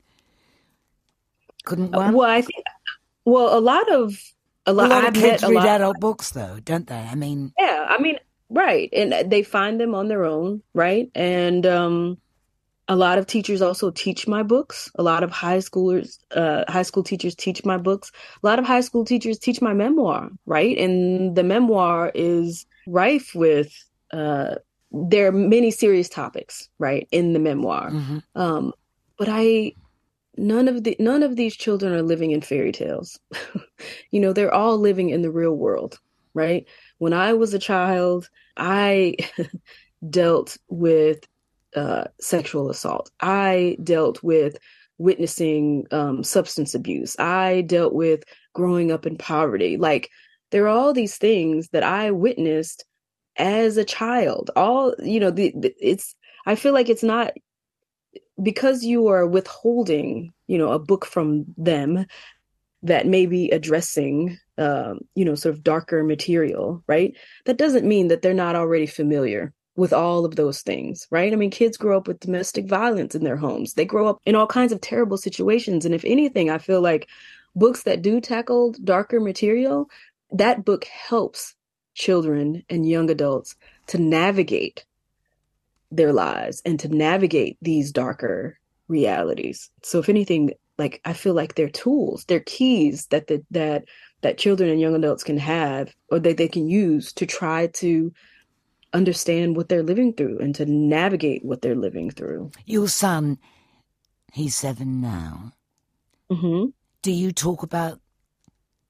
Couldn't 1.64 1.92
one? 1.92 2.14
Well, 2.14 2.28
I 2.30 2.42
think 2.42 2.64
Well, 3.24 3.56
a 3.56 3.60
lot 3.60 3.90
of 3.92 4.18
a 4.66 4.72
lot, 4.72 4.86
a 4.86 4.94
lot 4.94 5.08
of 5.08 5.14
kids 5.14 5.42
read 5.42 5.54
lot, 5.54 5.66
adult 5.66 6.00
books, 6.00 6.30
though, 6.30 6.58
don't 6.64 6.86
they? 6.86 6.96
I 6.96 7.14
mean, 7.14 7.52
yeah, 7.58 7.86
I 7.88 7.98
mean, 7.98 8.18
right, 8.50 8.88
and 8.92 9.30
they 9.30 9.42
find 9.42 9.80
them 9.80 9.94
on 9.94 10.08
their 10.08 10.24
own, 10.24 10.62
right? 10.74 11.10
And 11.14 11.64
um, 11.66 12.18
a 12.88 12.96
lot 12.96 13.18
of 13.18 13.26
teachers 13.26 13.62
also 13.62 13.90
teach 13.90 14.28
my 14.28 14.42
books. 14.42 14.90
A 14.96 15.02
lot 15.02 15.22
of 15.22 15.30
high 15.30 15.58
schoolers, 15.58 16.18
uh, 16.32 16.64
high 16.68 16.82
school 16.82 17.02
teachers 17.02 17.34
teach 17.34 17.64
my 17.64 17.76
books. 17.76 18.10
A 18.42 18.46
lot 18.46 18.58
of 18.58 18.64
high 18.64 18.80
school 18.80 19.04
teachers 19.04 19.38
teach 19.38 19.60
my 19.60 19.72
memoir, 19.72 20.30
right? 20.46 20.76
And 20.78 21.36
the 21.36 21.44
memoir 21.44 22.12
is 22.14 22.66
rife 22.86 23.34
with. 23.34 23.72
Uh, 24.12 24.56
there 24.92 25.26
are 25.26 25.32
many 25.32 25.70
serious 25.70 26.08
topics, 26.08 26.68
right, 26.78 27.06
in 27.10 27.32
the 27.32 27.38
memoir. 27.38 27.90
Mm-hmm. 27.90 28.18
Um, 28.34 28.72
but 29.18 29.28
I 29.30 29.72
none 30.36 30.68
of 30.68 30.84
the 30.84 30.96
none 30.98 31.22
of 31.22 31.36
these 31.36 31.56
children 31.56 31.92
are 31.92 32.02
living 32.02 32.30
in 32.30 32.40
fairy 32.40 32.72
tales. 32.72 33.18
You 34.10 34.20
know 34.20 34.32
they're 34.32 34.54
all 34.54 34.78
living 34.78 35.10
in 35.10 35.20
the 35.20 35.30
real 35.30 35.54
world 35.54 35.98
right? 36.36 36.66
When 36.98 37.12
i 37.12 37.32
was 37.32 37.54
a 37.54 37.58
child 37.58 38.28
i 38.56 39.16
dealt 40.10 40.56
with 40.68 41.26
uh, 41.74 42.04
sexual 42.20 42.70
assault. 42.70 43.10
I 43.20 43.76
dealt 43.82 44.22
with 44.22 44.56
witnessing 44.98 45.86
um, 45.90 46.24
substance 46.24 46.74
abuse. 46.74 47.18
I 47.18 47.62
dealt 47.62 47.92
with 47.92 48.24
growing 48.54 48.90
up 48.90 49.04
in 49.06 49.18
poverty. 49.18 49.76
Like 49.76 50.08
there 50.50 50.64
are 50.64 50.68
all 50.68 50.94
these 50.94 51.18
things 51.18 51.68
that 51.70 51.82
i 51.82 52.10
witnessed 52.10 52.84
as 53.36 53.76
a 53.76 53.84
child. 53.84 54.50
All 54.56 54.94
you 54.98 55.20
know 55.20 55.30
the, 55.30 55.52
the 55.56 55.74
it's 55.80 56.14
i 56.46 56.54
feel 56.54 56.72
like 56.72 56.88
it's 56.88 57.02
not 57.02 57.32
because 58.42 58.84
you 58.84 59.08
are 59.08 59.26
withholding, 59.26 60.32
you 60.46 60.58
know, 60.58 60.72
a 60.72 60.78
book 60.78 61.04
from 61.04 61.46
them 61.56 62.06
that 62.82 63.06
may 63.06 63.26
be 63.26 63.50
addressing, 63.50 64.38
um, 64.58 65.00
you 65.14 65.24
know, 65.24 65.34
sort 65.34 65.54
of 65.54 65.62
darker 65.62 66.04
material, 66.04 66.82
right? 66.86 67.16
That 67.46 67.58
doesn't 67.58 67.86
mean 67.86 68.08
that 68.08 68.22
they're 68.22 68.34
not 68.34 68.56
already 68.56 68.86
familiar 68.86 69.52
with 69.76 69.92
all 69.92 70.24
of 70.24 70.36
those 70.36 70.62
things, 70.62 71.06
right? 71.10 71.32
I 71.32 71.36
mean, 71.36 71.50
kids 71.50 71.76
grow 71.76 71.98
up 71.98 72.08
with 72.08 72.20
domestic 72.20 72.66
violence 72.66 73.14
in 73.14 73.24
their 73.24 73.36
homes. 73.36 73.74
They 73.74 73.84
grow 73.84 74.08
up 74.08 74.18
in 74.24 74.34
all 74.34 74.46
kinds 74.46 74.72
of 74.72 74.80
terrible 74.80 75.18
situations. 75.18 75.84
And 75.84 75.94
if 75.94 76.04
anything, 76.04 76.48
I 76.48 76.58
feel 76.58 76.80
like 76.80 77.08
books 77.54 77.82
that 77.82 78.02
do 78.02 78.20
tackle 78.20 78.74
darker 78.82 79.20
material, 79.20 79.90
that 80.30 80.64
book 80.64 80.84
helps 80.84 81.54
children 81.94 82.62
and 82.68 82.88
young 82.88 83.10
adults 83.10 83.56
to 83.88 83.98
navigate 83.98 84.84
their 85.90 86.12
lives 86.12 86.62
and 86.64 86.78
to 86.80 86.88
navigate 86.88 87.58
these 87.62 87.92
darker 87.92 88.58
realities. 88.88 89.70
So 89.82 89.98
if 89.98 90.08
anything, 90.08 90.52
like 90.78 91.00
I 91.04 91.12
feel 91.12 91.34
like 91.34 91.54
they're 91.54 91.68
tools, 91.68 92.24
they're 92.24 92.40
keys 92.40 93.06
that 93.06 93.26
the, 93.26 93.44
that 93.50 93.84
that 94.22 94.38
children 94.38 94.70
and 94.70 94.80
young 94.80 94.94
adults 94.94 95.22
can 95.22 95.38
have 95.38 95.94
or 96.10 96.18
that 96.18 96.36
they 96.36 96.48
can 96.48 96.68
use 96.68 97.12
to 97.14 97.26
try 97.26 97.68
to 97.68 98.12
understand 98.92 99.56
what 99.56 99.68
they're 99.68 99.82
living 99.82 100.12
through 100.12 100.38
and 100.38 100.54
to 100.54 100.66
navigate 100.66 101.44
what 101.44 101.62
they're 101.62 101.76
living 101.76 102.10
through. 102.10 102.50
Your 102.64 102.88
son, 102.88 103.38
he's 104.32 104.56
seven 104.56 105.00
now. 105.00 105.52
Mm-hmm. 106.30 106.70
Do 107.02 107.12
you 107.12 107.30
talk 107.30 107.62
about 107.62 108.00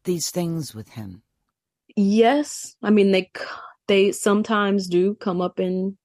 these 0.05 0.31
things 0.31 0.75
with 0.75 0.91
him? 0.91 1.23
Yes, 1.97 2.77
I 2.83 2.91
mean 2.91 3.13
they 3.13 3.31
they 3.87 4.13
sometimes 4.13 4.89
do 4.89 5.15
come 5.15 5.41
up 5.41 5.59
in 5.61 5.97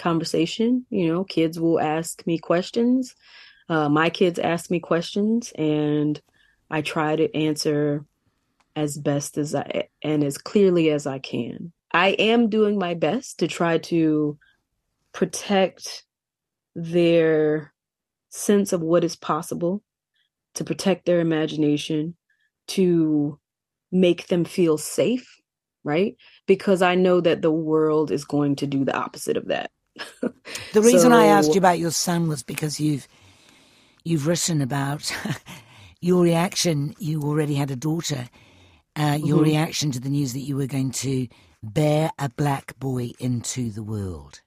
conversation. 0.00 0.86
You 0.90 1.08
know, 1.08 1.24
kids 1.24 1.60
will 1.60 1.78
ask 1.78 2.26
me 2.26 2.38
questions. 2.38 3.14
Uh, 3.68 3.88
my 3.88 4.10
kids 4.10 4.38
ask 4.38 4.70
me 4.70 4.80
questions, 4.80 5.52
and 5.56 6.20
I 6.70 6.82
try 6.82 7.14
to 7.14 7.34
answer 7.36 8.04
as 8.74 8.98
best 8.98 9.38
as 9.38 9.54
I 9.54 9.88
and 10.02 10.24
as 10.24 10.38
clearly 10.38 10.90
as 10.90 11.06
I 11.06 11.18
can. 11.18 11.72
I 11.92 12.10
am 12.10 12.48
doing 12.48 12.78
my 12.78 12.94
best 12.94 13.38
to 13.40 13.48
try 13.48 13.78
to 13.78 14.38
protect 15.12 16.04
their 16.74 17.72
sense 18.30 18.72
of 18.72 18.80
what 18.80 19.04
is 19.04 19.16
possible, 19.16 19.82
to 20.54 20.64
protect 20.64 21.04
their 21.04 21.20
imagination, 21.20 22.16
to 22.68 23.38
make 23.90 24.28
them 24.28 24.44
feel 24.44 24.78
safe, 24.78 25.40
right? 25.82 26.16
Because 26.46 26.80
I 26.80 26.94
know 26.94 27.20
that 27.20 27.42
the 27.42 27.50
world 27.50 28.10
is 28.12 28.24
going 28.24 28.56
to 28.56 28.66
do 28.66 28.84
the 28.84 28.96
opposite 28.96 29.36
of 29.36 29.48
that. 29.48 29.70
the 30.72 30.82
reason 30.82 31.12
so, 31.12 31.16
I 31.16 31.26
asked 31.26 31.50
you 31.50 31.58
about 31.58 31.78
your 31.78 31.90
son 31.90 32.28
was 32.28 32.42
because 32.42 32.80
you've 32.80 33.06
you've 34.04 34.26
written 34.26 34.60
about 34.60 35.12
your 36.00 36.22
reaction. 36.22 36.94
You 36.98 37.22
already 37.22 37.54
had 37.54 37.70
a 37.70 37.76
daughter. 37.76 38.28
Uh, 38.96 39.18
your 39.22 39.36
mm-hmm. 39.36 39.44
reaction 39.44 39.90
to 39.92 40.00
the 40.00 40.08
news 40.08 40.32
that 40.32 40.40
you 40.40 40.56
were 40.56 40.66
going 40.66 40.90
to 40.90 41.28
bear 41.62 42.10
a 42.18 42.28
black 42.28 42.78
boy 42.78 43.12
into 43.18 43.70
the 43.70 43.82
world. 43.82 44.40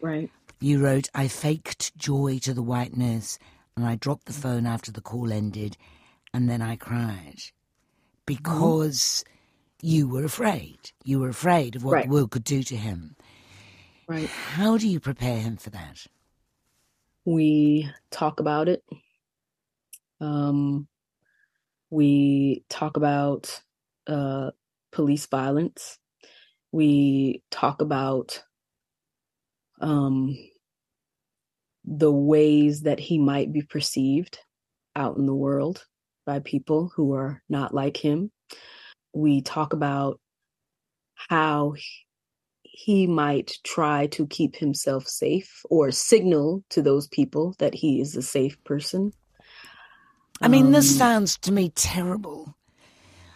Right. 0.00 0.30
You 0.60 0.78
wrote, 0.78 1.08
I 1.14 1.28
faked 1.28 1.96
joy 1.96 2.38
to 2.42 2.52
the 2.52 2.62
white 2.62 2.96
nurse 2.96 3.38
and 3.76 3.86
I 3.86 3.96
dropped 3.96 4.26
the 4.26 4.32
phone 4.32 4.66
after 4.66 4.92
the 4.92 5.00
call 5.00 5.32
ended 5.32 5.76
and 6.34 6.48
then 6.48 6.62
I 6.62 6.76
cried 6.76 7.40
because 8.26 9.24
mm-hmm. 9.80 9.86
you 9.86 10.08
were 10.08 10.24
afraid. 10.24 10.92
You 11.04 11.20
were 11.20 11.28
afraid 11.28 11.76
of 11.76 11.84
what 11.84 11.94
right. 11.94 12.04
the 12.06 12.12
world 12.12 12.30
could 12.30 12.44
do 12.44 12.62
to 12.62 12.76
him. 12.76 13.16
Right. 14.08 14.28
How 14.28 14.76
do 14.78 14.88
you 14.88 15.00
prepare 15.00 15.38
him 15.38 15.56
for 15.56 15.70
that? 15.70 16.06
We 17.24 17.90
talk 18.10 18.40
about 18.40 18.68
it. 18.68 18.82
Um, 20.20 20.88
we 21.90 22.64
talk 22.68 22.96
about 22.96 23.60
uh, 24.06 24.50
police 24.90 25.26
violence. 25.26 25.98
We 26.72 27.42
talk 27.50 27.80
about 27.80 28.42
um, 29.80 30.36
the 31.84 32.12
ways 32.12 32.82
that 32.82 32.98
he 32.98 33.18
might 33.18 33.52
be 33.52 33.62
perceived 33.62 34.38
out 34.96 35.16
in 35.16 35.26
the 35.26 35.34
world 35.34 35.84
by 36.24 36.38
people 36.40 36.90
who 36.94 37.14
are 37.14 37.42
not 37.48 37.74
like 37.74 37.96
him. 37.96 38.30
We 39.12 39.42
talk 39.42 39.72
about 39.72 40.20
how 41.14 41.74
he 42.72 43.06
might 43.06 43.58
try 43.64 44.06
to 44.08 44.26
keep 44.26 44.56
himself 44.56 45.06
safe 45.06 45.62
or 45.68 45.90
signal 45.90 46.64
to 46.70 46.80
those 46.80 47.06
people 47.06 47.54
that 47.58 47.74
he 47.74 48.00
is 48.00 48.16
a 48.16 48.22
safe 48.22 48.62
person. 48.64 49.12
I 50.40 50.48
mean, 50.48 50.66
um, 50.66 50.72
this 50.72 50.96
sounds 50.96 51.36
to 51.40 51.52
me 51.52 51.68
terrible. 51.68 52.56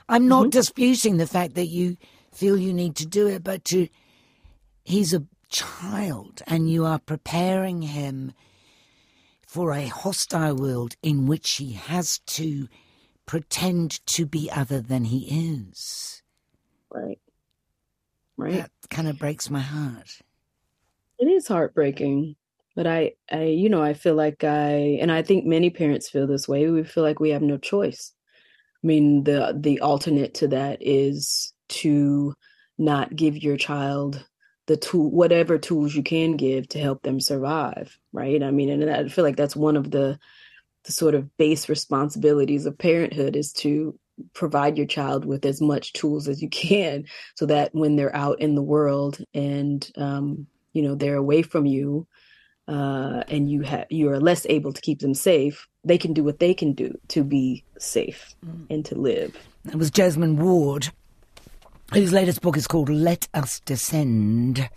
I'm 0.08 0.26
not 0.26 0.44
mm-hmm. 0.44 0.50
disputing 0.50 1.18
the 1.18 1.26
fact 1.26 1.54
that 1.54 1.66
you 1.66 1.98
feel 2.32 2.56
you 2.56 2.72
need 2.72 2.96
to 2.96 3.06
do 3.06 3.26
it, 3.26 3.44
but 3.44 3.64
to 3.66 3.88
he's 4.84 5.12
a 5.12 5.26
child 5.50 6.42
and 6.46 6.70
you 6.70 6.86
are 6.86 6.98
preparing 6.98 7.82
him 7.82 8.32
for 9.46 9.72
a 9.72 9.86
hostile 9.86 10.56
world 10.56 10.96
in 11.02 11.26
which 11.26 11.52
he 11.52 11.72
has 11.74 12.20
to 12.20 12.68
pretend 13.26 14.04
to 14.06 14.24
be 14.24 14.50
other 14.50 14.80
than 14.80 15.04
he 15.04 15.60
is. 15.68 16.22
Right. 16.90 17.20
Right. 18.36 18.54
That 18.54 18.70
kind 18.90 19.08
of 19.08 19.18
breaks 19.18 19.50
my 19.50 19.60
heart. 19.60 20.18
It 21.18 21.26
is 21.26 21.48
heartbreaking. 21.48 22.36
But 22.74 22.86
I, 22.86 23.12
I, 23.32 23.44
you 23.44 23.70
know, 23.70 23.82
I 23.82 23.94
feel 23.94 24.14
like 24.14 24.44
I, 24.44 24.98
and 25.00 25.10
I 25.10 25.22
think 25.22 25.46
many 25.46 25.70
parents 25.70 26.10
feel 26.10 26.26
this 26.26 26.46
way. 26.46 26.68
We 26.68 26.84
feel 26.84 27.02
like 27.02 27.18
we 27.18 27.30
have 27.30 27.40
no 27.40 27.56
choice. 27.56 28.12
I 28.84 28.86
mean, 28.86 29.24
the 29.24 29.56
the 29.58 29.80
alternate 29.80 30.34
to 30.34 30.48
that 30.48 30.78
is 30.80 31.54
to 31.68 32.34
not 32.76 33.16
give 33.16 33.42
your 33.42 33.56
child 33.56 34.24
the 34.66 34.76
tool, 34.76 35.10
whatever 35.10 35.56
tools 35.56 35.94
you 35.94 36.02
can 36.02 36.36
give 36.36 36.68
to 36.68 36.78
help 36.78 37.02
them 37.02 37.18
survive, 37.18 37.98
right? 38.12 38.42
I 38.42 38.50
mean, 38.50 38.68
and 38.68 38.90
I 38.90 39.08
feel 39.08 39.24
like 39.24 39.36
that's 39.36 39.56
one 39.56 39.76
of 39.76 39.90
the 39.90 40.18
the 40.84 40.92
sort 40.92 41.14
of 41.14 41.36
base 41.36 41.68
responsibilities 41.68 42.66
of 42.66 42.78
parenthood 42.78 43.34
is 43.34 43.52
to 43.54 43.98
provide 44.32 44.76
your 44.76 44.86
child 44.86 45.24
with 45.24 45.44
as 45.44 45.60
much 45.60 45.92
tools 45.92 46.28
as 46.28 46.42
you 46.42 46.48
can 46.48 47.04
so 47.34 47.46
that 47.46 47.74
when 47.74 47.96
they're 47.96 48.14
out 48.14 48.40
in 48.40 48.54
the 48.54 48.62
world 48.62 49.18
and 49.34 49.90
um, 49.96 50.46
you 50.72 50.82
know 50.82 50.94
they're 50.94 51.16
away 51.16 51.42
from 51.42 51.66
you 51.66 52.06
uh, 52.68 53.22
and 53.28 53.50
you 53.50 53.62
have 53.62 53.86
you 53.90 54.10
are 54.10 54.20
less 54.20 54.46
able 54.48 54.72
to 54.72 54.80
keep 54.80 55.00
them 55.00 55.14
safe 55.14 55.68
they 55.86 55.98
can 55.98 56.12
do 56.12 56.24
what 56.24 56.40
they 56.40 56.52
can 56.52 56.72
do 56.72 56.98
to 57.08 57.22
be 57.22 57.64
safe 57.78 58.34
mm. 58.44 58.66
and 58.68 58.84
to 58.84 58.96
live. 58.96 59.36
It 59.66 59.76
was 59.76 59.90
Jesmyn 59.90 60.36
Ward. 60.36 60.90
Whose 61.94 62.12
latest 62.12 62.42
book 62.42 62.56
is 62.56 62.66
called 62.66 62.88
let 62.88 63.28
us 63.32 63.60
descend 63.60 64.68